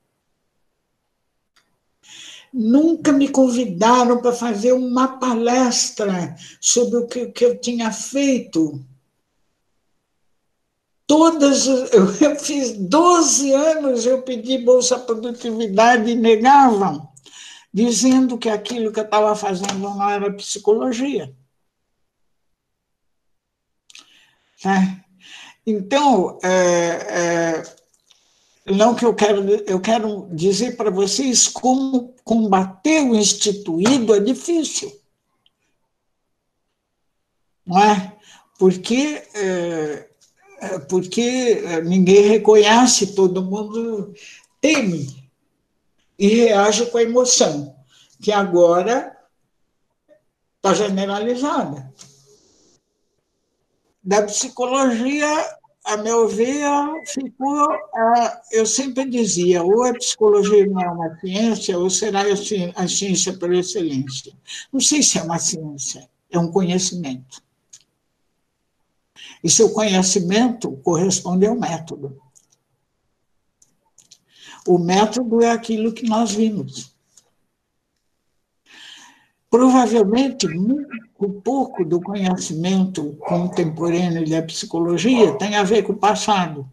[2.54, 8.80] Nunca me convidaram para fazer uma palestra sobre o que, que eu tinha feito.
[11.16, 17.08] Todas, eu fiz 12 anos, eu pedi Bolsa Produtividade e negavam
[17.72, 21.32] dizendo que aquilo que eu estava fazendo não era psicologia.
[24.66, 25.06] Né?
[25.68, 27.64] Então, é, é,
[28.74, 34.92] não que eu quero, eu quero dizer para vocês como combater o instituído é difícil.
[37.64, 38.18] Não é?
[38.58, 40.10] Porque, é,
[40.90, 44.14] porque ninguém reconhece, todo mundo
[44.62, 45.08] teme
[46.18, 47.76] e reage com a emoção,
[48.22, 49.16] que agora
[50.58, 51.92] está generalizada.
[54.04, 55.28] Da psicologia,
[55.86, 56.66] a meu ver,
[57.08, 57.68] ficou.
[58.52, 62.22] Eu sempre dizia: ou a psicologia não é uma ciência, ou será
[62.76, 64.34] a ciência por excelência.
[64.72, 67.42] Não sei se é uma ciência, é um conhecimento.
[69.44, 72.22] E seu conhecimento corresponde ao método.
[74.66, 76.94] O método é aquilo que nós vimos.
[79.50, 86.70] Provavelmente, muito pouco do conhecimento contemporâneo da psicologia tem a ver com o passado,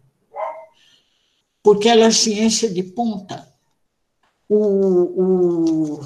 [1.61, 3.47] porque ela é ciência de ponta.
[4.49, 6.05] O, o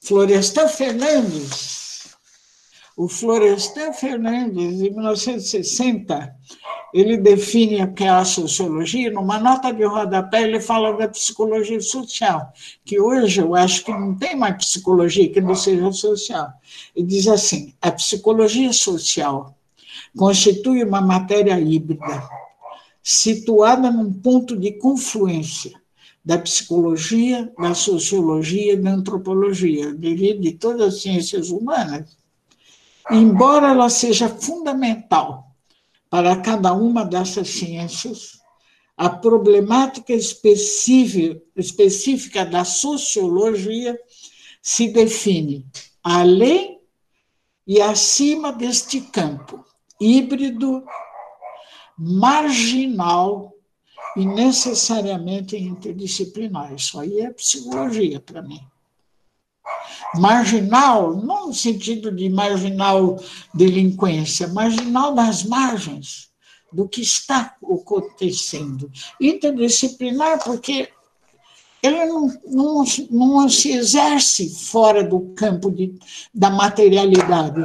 [0.00, 1.83] Florestan Fernandes,
[2.96, 6.34] o Florestan Fernandes, em 1960,
[6.92, 11.80] ele define o que é a sociologia, numa nota de rodapé ele fala da psicologia
[11.80, 12.52] social,
[12.84, 16.48] que hoje eu acho que não tem mais psicologia que não seja social.
[16.94, 19.58] E diz assim, a psicologia social
[20.16, 22.22] constitui uma matéria híbrida,
[23.02, 25.72] situada num ponto de confluência
[26.24, 32.16] da psicologia, da sociologia e da antropologia, de todas as ciências humanas,
[33.10, 35.50] embora ela seja fundamental
[36.08, 38.38] para cada uma dessas ciências,
[38.96, 41.40] a problemática específica,
[42.44, 43.98] da sociologia
[44.62, 45.66] se define
[46.02, 46.80] além
[47.66, 49.64] e acima deste campo
[50.00, 50.84] híbrido,
[51.98, 53.52] marginal
[54.16, 56.74] e necessariamente interdisciplinar.
[56.74, 58.60] Isso aí é psicologia para mim.
[60.16, 63.18] Marginal, não no sentido de marginal
[63.52, 66.30] delinquência, marginal das margens
[66.72, 68.90] do que está acontecendo.
[69.20, 70.90] Interdisciplinar, porque
[71.82, 75.98] ele não, não, não se exerce fora do campo de,
[76.32, 77.60] da materialidade.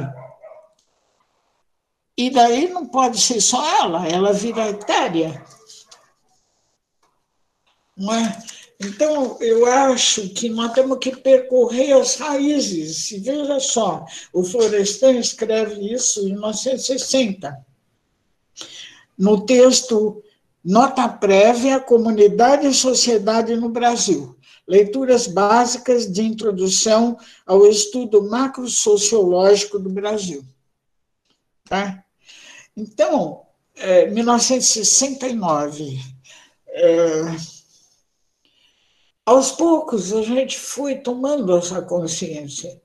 [2.16, 5.42] E daí não pode ser só ela, ela vira etérea.
[7.96, 8.42] Não é?
[8.82, 13.10] Então, eu acho que nós temos que percorrer as raízes.
[13.10, 17.66] Veja só, o Florestan escreve isso em 1960.
[19.18, 20.22] No texto
[20.64, 24.34] Nota Prévia, Comunidade e Sociedade no Brasil.
[24.66, 30.42] Leituras básicas de introdução ao estudo macrosociológico do Brasil.
[31.64, 32.02] Tá?
[32.74, 33.42] Então,
[33.76, 35.98] é, 1969,
[36.68, 37.59] é,
[39.30, 42.82] aos poucos a gente foi tomando essa consciência.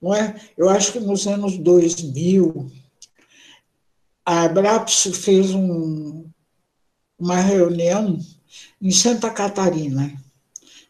[0.00, 0.38] Não é?
[0.56, 2.70] Eu acho que nos anos 2000,
[4.24, 6.26] a Abrapso fez um,
[7.18, 8.18] uma reunião
[8.82, 10.12] em Santa Catarina,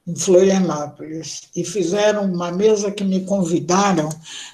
[0.05, 4.09] em Florianópolis, e fizeram uma mesa que me convidaram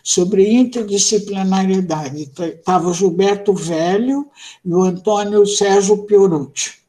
[0.05, 2.31] sobre interdisciplinariedade.
[2.39, 4.31] Estava Gilberto Velho
[4.63, 6.86] e o Antônio Sérgio Piorucci.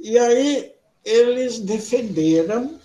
[0.00, 0.72] E aí
[1.04, 2.78] eles defenderam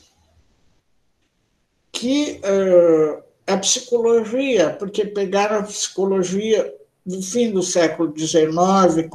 [1.91, 6.73] que uh, a psicologia, porque pegaram a psicologia
[7.05, 9.09] do fim do século XIX,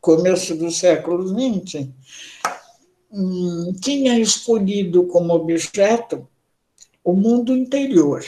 [0.00, 1.88] começo do século XX,
[3.10, 6.26] hum, tinha escolhido como objeto
[7.04, 8.24] o mundo interior.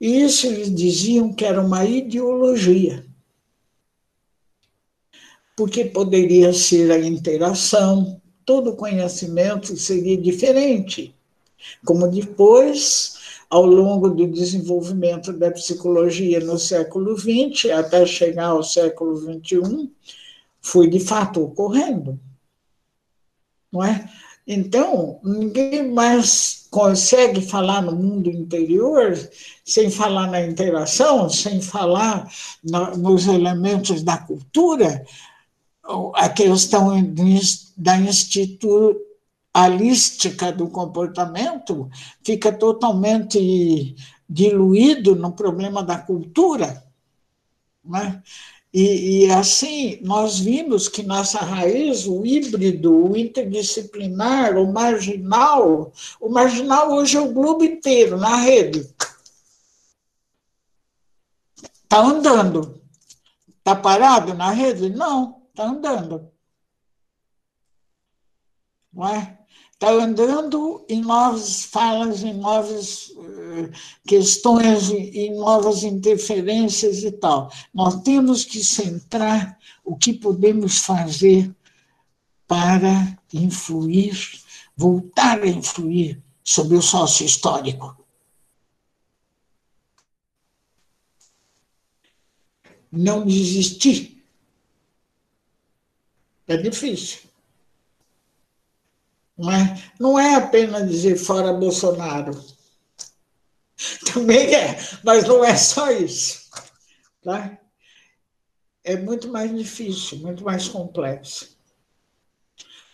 [0.00, 3.06] E isso eles diziam que era uma ideologia,
[5.56, 11.14] porque poderia ser a interação, todo conhecimento seria diferente,
[11.84, 19.14] como depois ao longo do desenvolvimento da psicologia no século XX, até chegar ao século
[19.14, 19.90] XXI,
[20.58, 22.18] foi de fato ocorrendo.
[23.70, 24.08] Não é?
[24.46, 29.12] Então, ninguém mais consegue falar no mundo interior
[29.64, 32.26] sem falar na interação, sem falar
[32.96, 35.04] nos elementos da cultura,
[36.14, 36.90] a questão
[37.76, 38.96] da instituição
[39.54, 41.90] a lística do comportamento
[42.24, 43.94] fica totalmente
[44.28, 46.82] diluído no problema da cultura.
[47.84, 48.22] Né?
[48.72, 56.30] E, e, assim, nós vimos que nossa raiz, o híbrido, o interdisciplinar, o marginal, o
[56.30, 58.88] marginal hoje é o globo inteiro na rede.
[61.82, 62.80] Está andando.
[63.58, 64.88] Está parado na rede?
[64.88, 66.30] Não, está andando.
[68.92, 69.42] Não é?
[69.82, 73.68] está andando em novas falas, em novas uh,
[74.06, 77.50] questões, em novas interferências e tal.
[77.74, 81.52] Nós temos que centrar o que podemos fazer
[82.46, 84.16] para influir,
[84.76, 87.96] voltar a influir sobre o sócio histórico.
[92.90, 94.21] Não desistir.
[96.46, 97.20] É difícil.
[99.38, 102.32] É, não é apenas dizer fora Bolsonaro.
[104.12, 106.50] Também é, mas não é só isso.
[107.22, 107.58] Tá?
[108.84, 111.56] É muito mais difícil, muito mais complexo.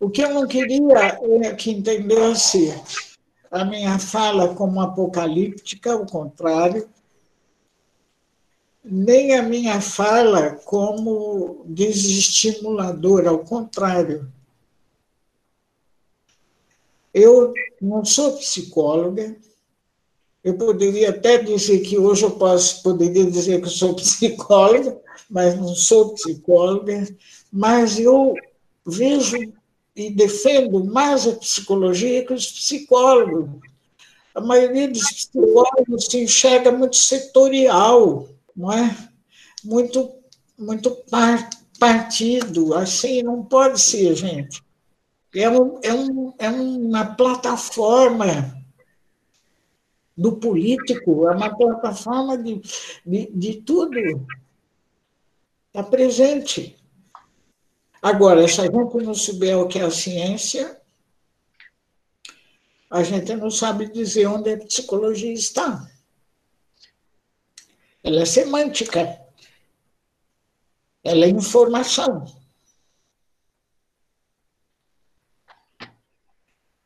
[0.00, 2.72] O que eu não queria é que entendesse
[3.50, 6.88] a minha fala como apocalíptica, ao contrário,
[8.90, 14.30] nem a minha fala como desestimuladora, ao contrário.
[17.12, 19.36] Eu não sou psicóloga,
[20.42, 24.98] eu poderia até dizer que hoje eu posso, poderia dizer que eu sou psicóloga,
[25.28, 27.06] mas não sou psicóloga,
[27.52, 28.34] mas eu
[28.86, 29.36] vejo
[29.94, 33.50] e defendo mais a psicologia que os psicólogos.
[34.34, 38.28] A maioria dos psicólogos se enxerga muito setorial,
[38.58, 39.08] não é?
[39.64, 40.12] Muito,
[40.58, 40.90] muito
[41.78, 44.62] partido, assim não pode ser, gente
[45.34, 48.56] é, um, é, um, é uma plataforma
[50.16, 52.60] do político, é uma plataforma de,
[53.04, 53.96] de, de tudo.
[55.68, 56.76] Está presente.
[58.00, 60.80] Agora, se a gente não souber o que é a ciência,
[62.90, 65.88] a gente não sabe dizer onde a psicologia está.
[68.08, 69.20] Ela é semântica.
[71.04, 72.24] Ela é informação.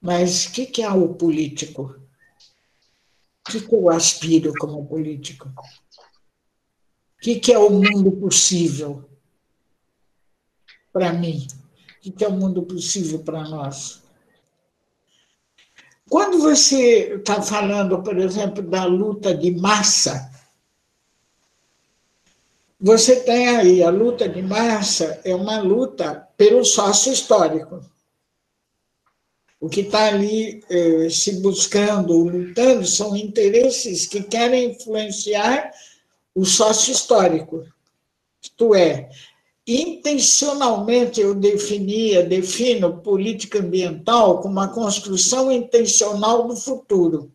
[0.01, 1.97] Mas o que, que é o político?
[3.47, 5.49] O que, que eu aspiro como político?
[5.49, 9.09] O que, que é o mundo possível
[10.93, 11.47] para mim?
[12.01, 14.03] que é o mundo possível para nós.
[16.11, 20.32] Quando você está falando, por exemplo, da luta de massa,
[22.85, 27.81] você tem aí a luta de massa, é uma luta pelo sócio histórico.
[29.61, 35.71] O que está ali eh, se buscando, lutando, são interesses que querem influenciar
[36.35, 37.65] o sócio histórico.
[38.43, 39.09] Isto é,
[39.65, 47.31] intencionalmente eu definia, defino política ambiental como a construção intencional do futuro.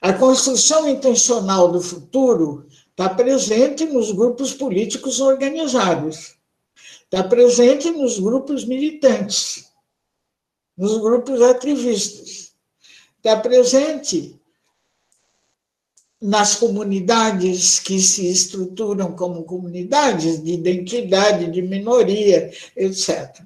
[0.00, 2.67] A construção intencional do futuro
[2.98, 6.34] está presente nos grupos políticos organizados,
[7.04, 9.70] está presente nos grupos militantes,
[10.76, 12.52] nos grupos ativistas,
[13.16, 14.36] está presente
[16.20, 23.44] nas comunidades que se estruturam como comunidades de identidade, de minoria, etc.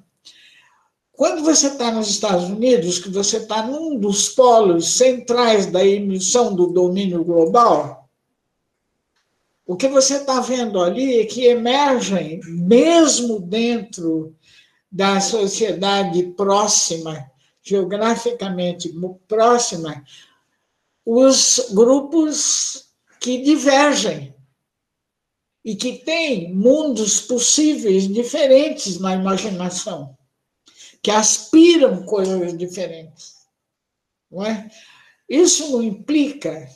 [1.11, 6.55] Quando você está nos Estados Unidos, que você está num dos polos centrais da emissão
[6.55, 8.02] do domínio global,
[9.65, 14.35] o que você está vendo ali é que emergem, mesmo dentro
[14.91, 17.31] da sociedade próxima,
[17.61, 18.93] geograficamente
[19.27, 20.03] próxima,
[21.05, 24.35] os grupos que divergem
[25.63, 30.17] e que têm mundos possíveis diferentes na imaginação,
[31.01, 33.35] que aspiram coisas diferentes.
[34.29, 34.69] Não é?
[35.29, 36.67] Isso não implica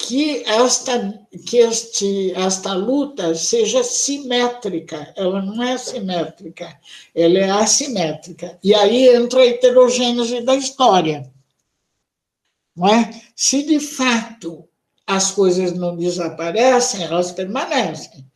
[0.00, 5.12] que esta, que este, esta luta seja simétrica.
[5.16, 6.78] Ela não é simétrica,
[7.14, 8.58] ela é assimétrica.
[8.62, 11.30] E aí entra a heterogênese da história.
[12.74, 13.10] Não é?
[13.36, 14.66] Se de fato
[15.06, 18.26] as coisas não desaparecem, elas permanecem.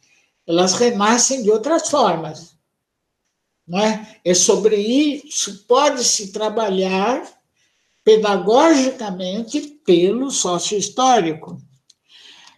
[0.47, 2.55] Elas renascem de outras formas.
[3.67, 4.19] Não é?
[4.23, 7.23] é sobre isso pode-se trabalhar
[8.05, 11.61] pedagogicamente pelo sócio histórico.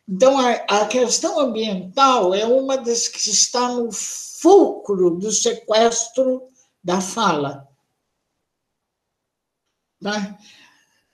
[0.08, 6.42] Então, a, a, questão ambiental é uma das que está no fulcro do sequestro
[6.82, 7.66] da fala.
[10.02, 10.36] Tá?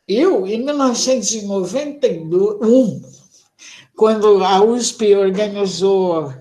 [0.06, 3.02] Eu, em 1991,
[3.96, 6.34] quando a USP organizou uh,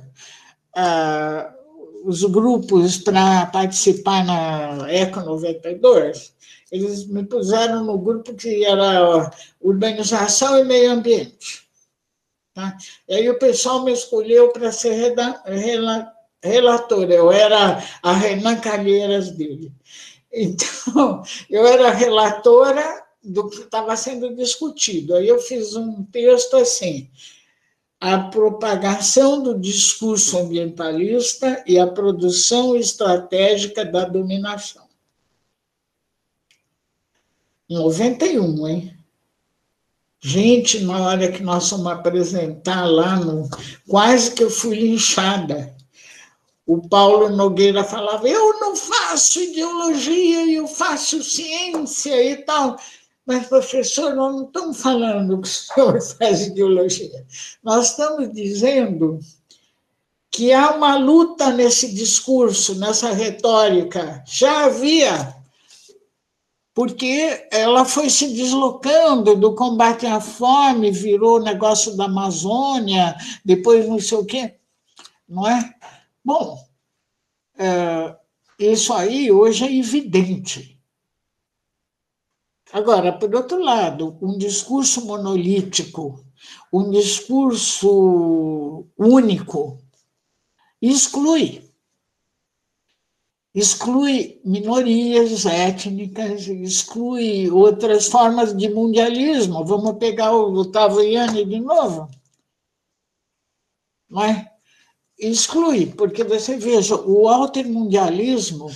[2.03, 6.33] os grupos para participar na ECO 92,
[6.71, 9.29] eles me puseram no grupo que era
[9.59, 11.67] urbanização e meio ambiente.
[12.53, 12.77] Tá?
[13.07, 14.93] E aí o pessoal me escolheu para ser
[15.45, 19.71] rela, relatora, eu era a Renan Calheiras dele.
[20.31, 25.15] Então, eu era relatora do que estava sendo discutido.
[25.15, 27.09] Aí eu fiz um texto assim:
[27.99, 34.90] a propagação do discurso ambientalista e a produção estratégica da dominação.
[37.71, 38.97] 91, hein?
[40.19, 43.49] Gente, na hora que nós fomos apresentar lá, no,
[43.87, 45.73] quase que eu fui linchada.
[46.67, 52.77] O Paulo Nogueira falava: Eu não faço ideologia, eu faço ciência e tal.
[53.25, 57.25] Mas, professor, nós não estamos falando que o senhor faz ideologia.
[57.63, 59.19] Nós estamos dizendo
[60.29, 64.23] que há uma luta nesse discurso, nessa retórica.
[64.27, 65.40] Já havia
[66.73, 73.99] porque ela foi se deslocando do combate à fome, virou negócio da Amazônia, depois não
[73.99, 74.55] sei o quê,
[75.27, 75.73] não é?
[76.23, 76.57] Bom,
[77.57, 78.15] é,
[78.59, 80.79] isso aí hoje é evidente.
[82.71, 86.23] Agora, por outro lado, um discurso monolítico,
[86.71, 89.77] um discurso único,
[90.81, 91.70] exclui
[93.53, 99.65] exclui minorias étnicas, exclui outras formas de mundialismo.
[99.65, 102.09] Vamos pegar o Tavriani de novo.
[104.09, 104.51] Não é?
[105.17, 108.69] Exclui, porque você veja, o altermundialismo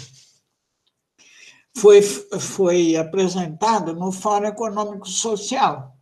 [1.75, 5.97] foi, foi apresentado no Fórum Econômico Social,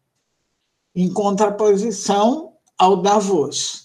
[0.94, 3.83] em contraposição ao Davos.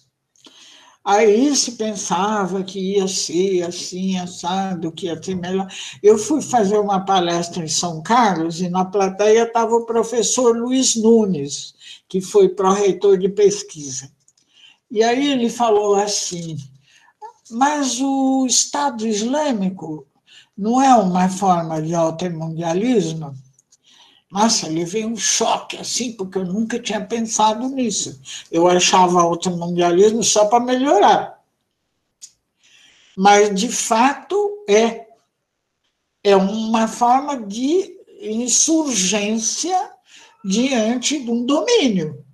[1.09, 5.67] Aí se pensava que ia ser assim, assado, que ia ser melhor.
[6.03, 10.97] Eu fui fazer uma palestra em São Carlos e na plateia estava o professor Luiz
[10.97, 11.75] Nunes,
[12.07, 14.13] que foi pró-reitor de pesquisa.
[14.91, 16.59] E aí ele falou assim:
[17.51, 20.07] mas o Estado Islâmico
[20.55, 23.35] não é uma forma de altermundialismo?
[24.31, 28.21] Nossa, levei um choque assim, porque eu nunca tinha pensado nisso.
[28.51, 31.43] Eu achava o mundialismo só para melhorar.
[33.17, 35.09] mas de fato é
[36.23, 39.93] é uma forma de insurgência
[40.45, 42.25] diante de um domínio.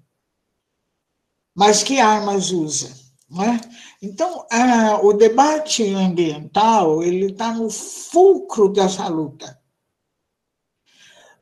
[1.54, 2.92] Mas que armas usa?
[3.30, 3.60] Né?
[4.02, 9.60] Então, a, o debate ambiental ele está no fulcro dessa luta.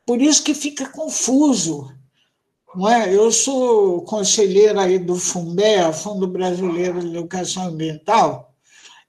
[0.05, 1.91] Por isso que fica confuso.
[2.75, 3.13] Não é?
[3.13, 8.52] Eu sou conselheira aí do FUNBE, Fundo Brasileiro de Educação Ambiental,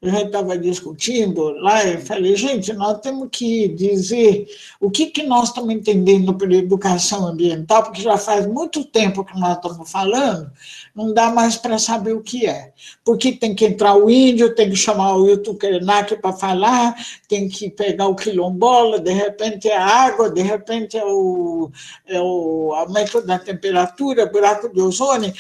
[0.04, 4.46] eu já estava discutindo lá, eu falei, gente, nós temos que dizer
[4.78, 9.38] o que, que nós estamos entendendo por educação ambiental, porque já faz muito tempo que
[9.40, 10.52] nós estamos falando,
[10.94, 12.72] não dá mais para saber o que é.
[13.02, 16.94] Porque tem que entrar o índio, tem que chamar o Hilton Krenak para falar,
[17.26, 21.70] tem que pegar o quilombola, de repente é a água, de repente é o,
[22.06, 25.32] é o aumento da temperatura, buraco de ozônio.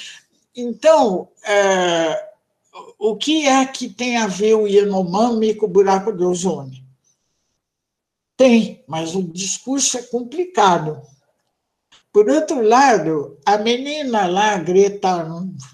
[0.56, 2.33] Então, é,
[2.98, 6.82] o que é que tem a ver o Yanomami com o buraco de ozônio?
[8.36, 11.00] Tem, mas o discurso é complicado.
[12.12, 15.26] Por outro lado, a menina lá, Greta,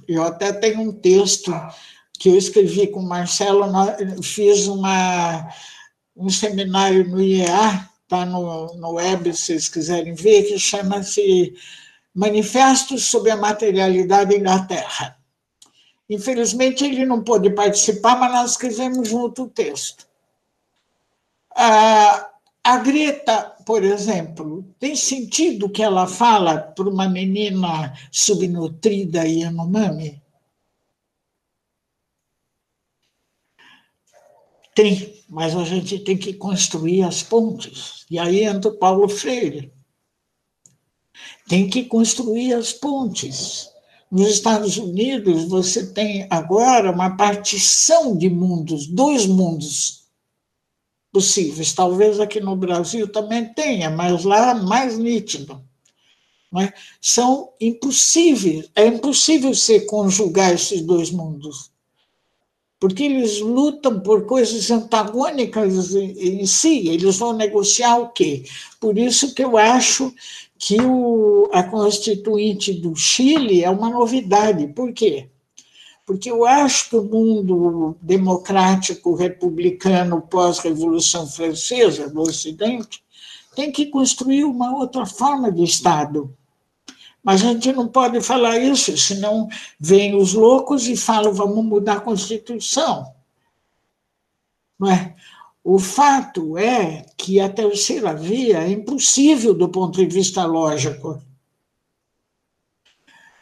[0.06, 1.52] eu até tenho um texto
[2.18, 3.64] que eu escrevi com o Marcelo,
[4.22, 5.48] fiz uma,
[6.14, 11.54] um seminário no IEA, está no, no web, se vocês quiserem ver, que chama-se
[12.14, 15.19] Manifestos sobre a Materialidade da Terra.
[16.10, 20.08] Infelizmente, ele não pôde participar, mas nós escrevemos junto o texto.
[21.54, 30.20] A Greta, por exemplo, tem sentido que ela fala para uma menina subnutrida e Yanomami?
[34.74, 38.04] Tem, mas a gente tem que construir as pontes.
[38.10, 39.72] E aí entra o Paulo Freire.
[41.48, 43.70] Tem que construir as pontes.
[44.10, 50.00] Nos Estados Unidos, você tem agora uma partição de mundos, dois mundos
[51.12, 51.72] possíveis.
[51.72, 55.62] Talvez aqui no Brasil também tenha, mas lá mais nítido.
[56.58, 56.72] É?
[57.00, 61.70] São impossíveis, é impossível se conjugar esses dois mundos,
[62.80, 68.44] porque eles lutam por coisas antagônicas em si, eles vão negociar o quê?
[68.80, 70.12] Por isso que eu acho
[70.60, 74.68] que o, a Constituinte do Chile é uma novidade.
[74.68, 75.30] Por quê?
[76.06, 83.02] Porque eu acho que o mundo democrático republicano pós-Revolução Francesa, do Ocidente,
[83.56, 86.36] tem que construir uma outra forma de Estado.
[87.24, 91.94] Mas a gente não pode falar isso, senão vêm os loucos e falam: vamos mudar
[91.94, 93.14] a Constituição.
[94.78, 95.16] Não é?
[95.62, 101.22] O fato é que a terceira via é impossível do ponto de vista lógico.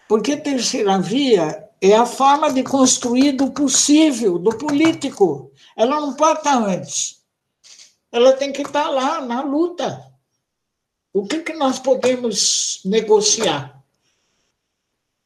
[0.08, 5.52] Porque a terceira via é a forma de construir do possível, do político.
[5.76, 7.22] Ela não pode estar antes.
[8.10, 10.04] Ela tem que estar lá, na luta.
[11.12, 13.80] O que, que nós podemos negociar?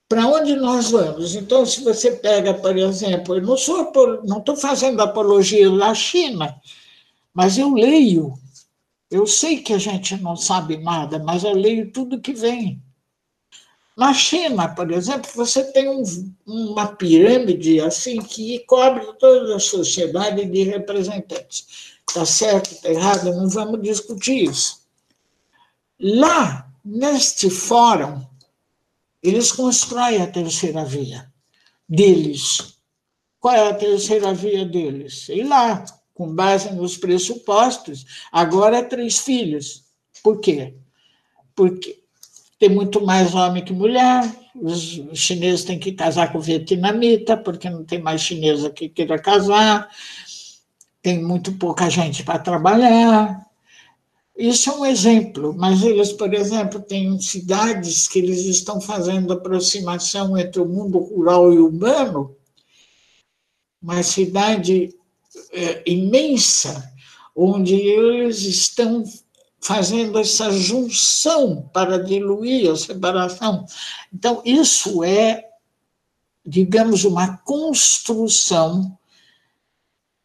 [0.08, 1.34] Para onde nós vamos?
[1.34, 6.60] Então, se você pega, por exemplo, eu não estou fazendo apologia da China,
[7.32, 8.34] mas eu leio.
[9.10, 12.82] Eu sei que a gente não sabe nada, mas eu leio tudo que vem.
[13.96, 16.02] Na China, por exemplo, você tem um,
[16.46, 21.92] uma pirâmide assim que cobre toda a sociedade de representantes.
[22.08, 24.80] Está certo, está errado, não vamos discutir isso.
[26.00, 28.26] Lá, neste fórum,
[29.22, 31.30] eles constroem a terceira via
[31.88, 32.76] deles.
[33.38, 35.26] Qual é a terceira via deles?
[35.26, 35.84] Sei lá,
[36.14, 39.84] com base nos pressupostos, agora é três filhos.
[40.22, 40.74] Por quê?
[41.54, 42.00] Porque
[42.58, 44.22] tem muito mais homem que mulher,
[44.54, 49.88] os chineses têm que casar com vietnamita, porque não tem mais chinesa que queira casar,
[51.02, 53.44] tem muito pouca gente para trabalhar.
[54.36, 60.38] Isso é um exemplo, mas eles, por exemplo, têm cidades que eles estão fazendo aproximação
[60.38, 62.34] entre o mundo rural e urbano,
[63.82, 64.94] uma cidade
[65.52, 66.92] é, imensa,
[67.34, 69.04] onde eles estão
[69.60, 73.64] fazendo essa junção para diluir a separação.
[74.12, 75.48] Então, isso é,
[76.44, 78.98] digamos, uma construção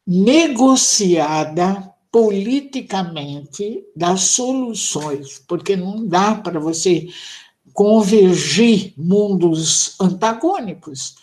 [0.06, 7.08] negociada politicamente das soluções, porque não dá para você
[7.74, 11.16] convergir mundos antagônicos.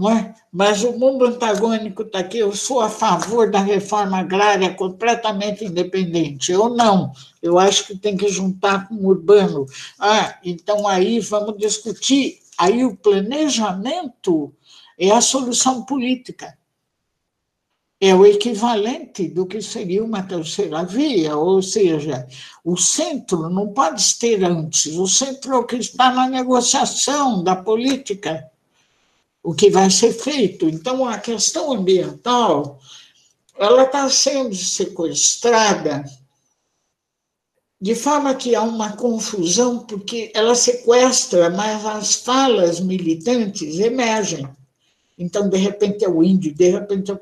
[0.00, 0.34] Não é?
[0.50, 2.38] Mas o mundo antagônico está aqui.
[2.38, 6.50] Eu sou a favor da reforma agrária completamente independente.
[6.50, 7.12] Eu não.
[7.42, 9.66] Eu acho que tem que juntar com o urbano.
[9.98, 12.40] Ah, então aí vamos discutir.
[12.58, 14.54] Aí o planejamento
[14.98, 16.56] é a solução política.
[18.00, 22.26] é o equivalente do que seria uma terceira via, ou seja,
[22.64, 27.56] o centro não pode ter antes, o centro é o que está na negociação da
[27.56, 28.49] política,
[29.42, 30.68] o que vai ser feito.
[30.68, 32.80] Então, a questão ambiental
[33.58, 36.04] ela está sendo sequestrada
[37.80, 44.46] de forma que há uma confusão, porque ela sequestra, mas as falas militantes emergem.
[45.18, 47.20] Então, de repente é o índio, de repente é o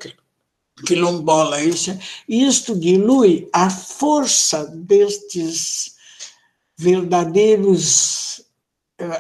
[0.85, 1.63] quilombola.
[1.63, 1.97] Isso,
[2.29, 5.95] isto dilui a força destes
[6.77, 8.28] verdadeiros,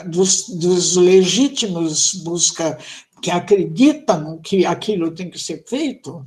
[0.07, 2.79] dos, dos legítimos busca,
[3.23, 6.27] que acreditam que aquilo tem que ser feito,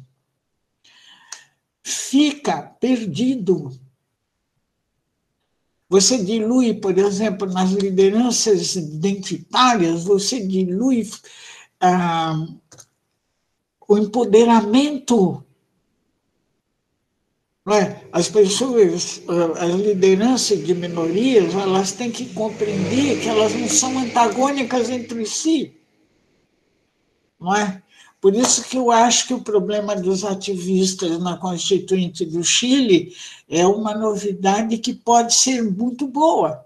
[1.83, 3.71] fica perdido.
[5.89, 11.09] Você dilui, por exemplo, nas lideranças identitárias, você dilui
[11.81, 12.45] ah,
[13.87, 15.45] o empoderamento.
[17.69, 18.07] É?
[18.11, 23.99] As pessoas, ah, as lideranças de minorias, elas têm que compreender que elas não são
[23.99, 25.71] antagônicas entre si.
[27.39, 27.83] Não é?
[28.19, 33.15] Por isso que eu acho que o problema dos ativistas na Constituinte do Chile
[33.47, 36.65] é uma novidade que pode ser muito boa.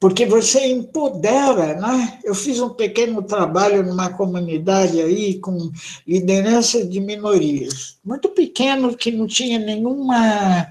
[0.00, 2.20] Porque você empodera, né?
[2.22, 5.72] Eu fiz um pequeno trabalho numa comunidade aí com
[6.06, 10.68] liderança de minorias, muito pequeno, que não tinha nenhuma.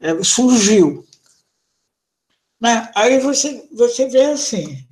[0.00, 1.06] Eh, surgiu.
[2.60, 2.90] Né?
[2.94, 4.86] Aí você, você vê assim,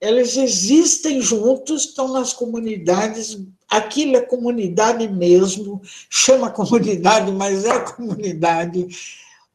[0.00, 3.38] elas existem juntos, estão nas comunidades,
[3.68, 8.86] aquilo é comunidade mesmo, chama comunidade, mas é comunidade,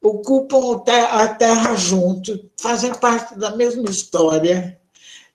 [0.02, 4.80] ocupam a terra junto, fazem parte da mesma história,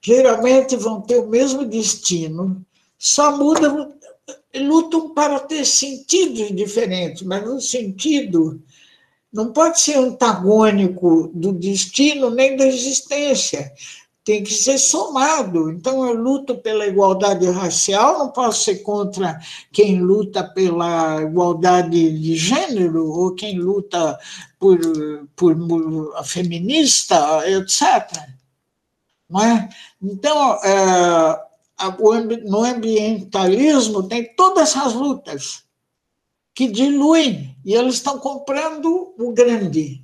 [0.00, 2.64] geralmente vão ter o mesmo destino,
[2.98, 3.94] só mudam,
[4.54, 8.62] lutam para ter sentidos diferentes, mas o sentido
[9.32, 13.72] não pode ser antagônico do destino nem da existência
[14.26, 15.70] tem que ser somado.
[15.70, 19.38] Então, eu luto pela igualdade racial, não posso ser contra
[19.70, 24.18] quem luta pela igualdade de gênero, ou quem luta
[24.58, 24.80] por,
[25.36, 28.20] por feminista, etc.
[29.30, 29.68] Não é?
[30.02, 31.40] Então, é,
[32.44, 35.62] no ambientalismo tem todas essas lutas
[36.52, 40.02] que diluem, e eles estão comprando o grande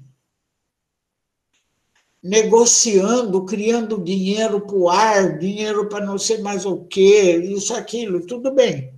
[2.23, 8.25] negociando, criando dinheiro para o ar, dinheiro para não sei mais o quê, isso, aquilo,
[8.27, 8.95] tudo bem.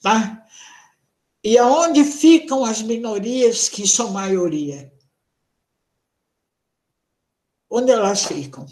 [0.00, 0.46] Tá?
[1.42, 4.92] E aonde ficam as minorias que são maioria?
[7.68, 8.64] Onde elas ficam?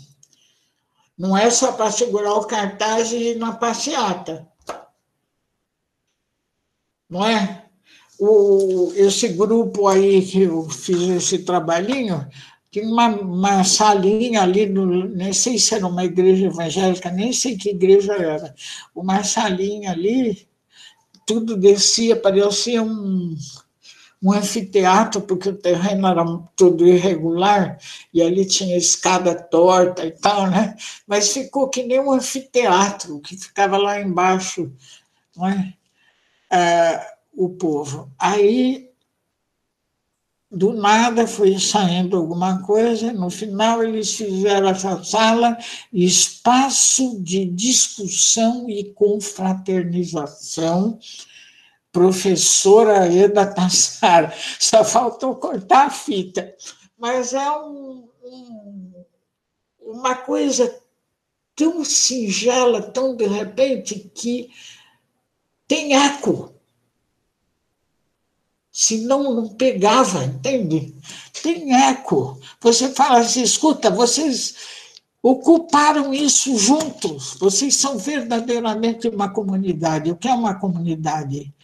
[1.19, 4.49] Não é só para segurar o cartaz e ir na passeata.
[7.09, 7.69] Não é?
[8.19, 12.29] O, esse grupo aí que eu fiz esse trabalhinho,
[12.71, 17.57] tinha uma, uma salinha ali, no, nem sei se era uma igreja evangélica, nem sei
[17.57, 18.55] que igreja era,
[18.95, 20.47] uma salinha ali,
[21.27, 23.37] tudo descia, parecia um,
[24.23, 26.25] um anfiteatro, porque o terreno era
[26.55, 27.79] todo irregular,
[28.15, 30.77] e ali tinha escada torta e tal, né?
[31.07, 34.73] Mas ficou que nem um anfiteatro, que ficava lá embaixo,
[35.37, 35.75] não é?
[36.53, 38.11] é o povo.
[38.19, 38.90] Aí
[40.51, 45.57] do nada foi saindo alguma coisa, no final eles fizeram essa sala
[45.93, 50.99] espaço de discussão e confraternização.
[51.93, 56.53] Professora Eda Tassar, só faltou cortar a fita,
[56.99, 59.05] mas é um, um,
[59.81, 60.73] uma coisa
[61.55, 64.51] tão singela, tão de repente, que
[65.67, 66.60] tem eco
[68.81, 70.95] senão não pegava, entende?
[71.43, 72.41] Tem eco.
[72.63, 74.55] Você fala assim, escuta, vocês
[75.23, 80.11] ocuparam isso juntos, vocês são verdadeiramente uma comunidade.
[80.11, 81.55] O que é uma comunidade?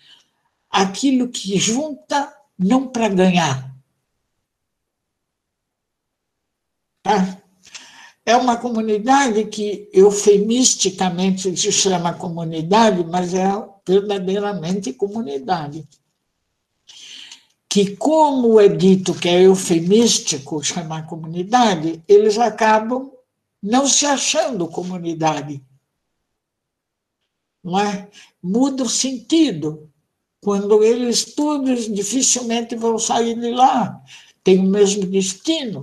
[0.69, 3.75] Aquilo que junta não para ganhar.
[7.03, 7.39] Tá?
[8.27, 13.49] É uma comunidade que eufemisticamente se chama comunidade, mas é
[13.87, 15.89] verdadeiramente comunidade
[17.77, 23.13] que, como é dito que é eufemístico chamar comunidade, eles acabam
[23.63, 25.63] não se achando comunidade.
[27.63, 28.09] Não é?
[28.43, 29.93] Muda o sentido.
[30.41, 34.03] Quando eles todos dificilmente vão sair de lá,
[34.43, 35.83] têm o mesmo destino.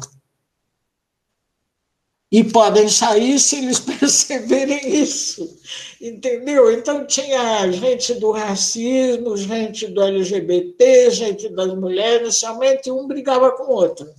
[2.33, 5.55] E podem sair se eles perceberem isso.
[6.01, 6.73] Entendeu?
[6.73, 13.65] Então tinha gente do racismo, gente do LGBT, gente das mulheres, somente um brigava com
[13.65, 14.11] o outro.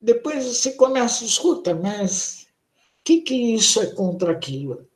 [0.00, 2.46] Depois você começa, escuta, mas
[3.00, 4.88] o que, que isso é contra aquilo?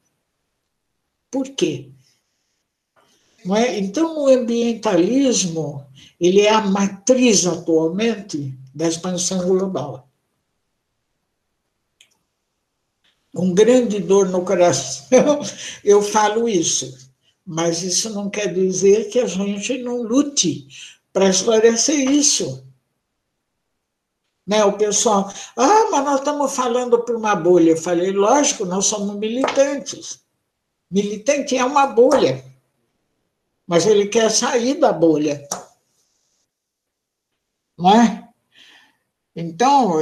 [1.31, 1.91] Por quê?
[3.57, 3.79] É?
[3.79, 5.87] Então, o ambientalismo
[6.19, 10.10] ele é a matriz atualmente da expansão global.
[13.35, 15.41] Com grande dor no coração,
[15.85, 17.11] eu falo isso,
[17.47, 20.67] mas isso não quer dizer que a gente não lute
[21.13, 22.65] para esclarecer isso.
[24.47, 24.65] Né?
[24.65, 27.71] O pessoal, ah, mas nós estamos falando por uma bolha.
[27.71, 30.21] Eu falei, lógico, nós somos militantes.
[30.91, 32.45] Militante é uma bolha,
[33.65, 35.47] mas ele quer sair da bolha.
[37.79, 38.20] Não é?
[39.35, 39.95] Então,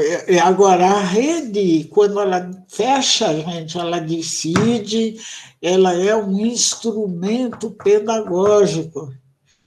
[0.42, 5.20] agora a rede, quando ela fecha, gente, ela decide,
[5.60, 9.12] ela é um instrumento pedagógico.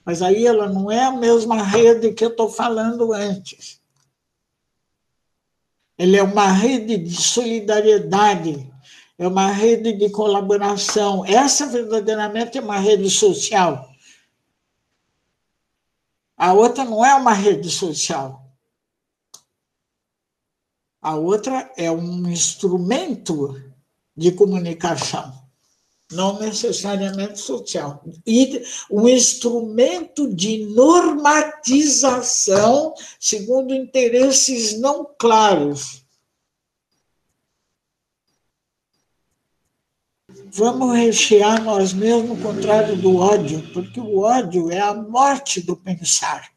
[0.03, 3.79] Mas aí ela não é a mesma rede que eu estou falando antes.
[5.95, 8.67] Ele é uma rede de solidariedade,
[9.19, 11.23] é uma rede de colaboração.
[11.23, 13.87] Essa verdadeiramente é uma rede social.
[16.35, 18.40] A outra não é uma rede social.
[21.01, 23.59] A outra é um instrumento
[24.15, 25.33] de comunicação,
[26.11, 28.03] não necessariamente social.
[28.25, 36.05] E um instrumento de normatização segundo interesses não claros.
[40.53, 45.75] Vamos rechear nós mesmos o contrário do ódio, porque o ódio é a morte do
[45.75, 46.51] pensar.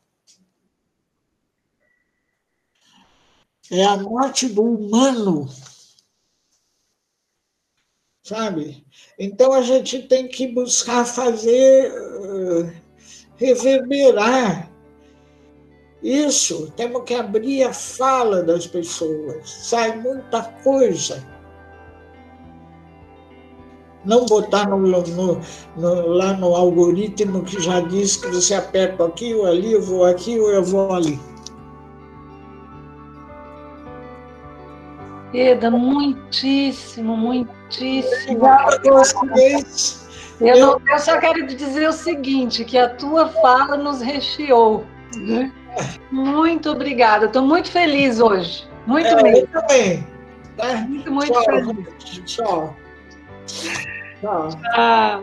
[3.71, 5.49] É a morte do humano.
[8.23, 8.87] Sabe?
[9.19, 12.73] Então a gente tem que buscar fazer uh,
[13.37, 14.71] reverberar
[16.03, 16.71] isso.
[16.77, 19.49] Temos que abrir a fala das pessoas.
[19.49, 21.35] Sai muita coisa
[24.05, 25.41] não botar no, no,
[25.77, 30.05] no, lá no algoritmo que já diz que você aperta aqui ou ali, eu vou
[30.05, 31.19] aqui ou eu vou ali.
[35.35, 38.37] Eda, muitíssimo, muitíssimo.
[38.37, 40.09] Obrigada a vocês.
[40.41, 44.85] Eu, eu, eu só quero dizer o seguinte, que a tua fala nos recheou.
[45.17, 45.53] Né?
[46.11, 48.69] Muito obrigada, estou muito feliz hoje.
[48.87, 49.49] Muito é, mesmo.
[49.53, 50.07] Eu também.
[50.57, 50.75] Tá?
[50.77, 52.25] Muito, muito Tchau, feliz.
[52.25, 52.77] Tchau.
[54.77, 55.21] Ah.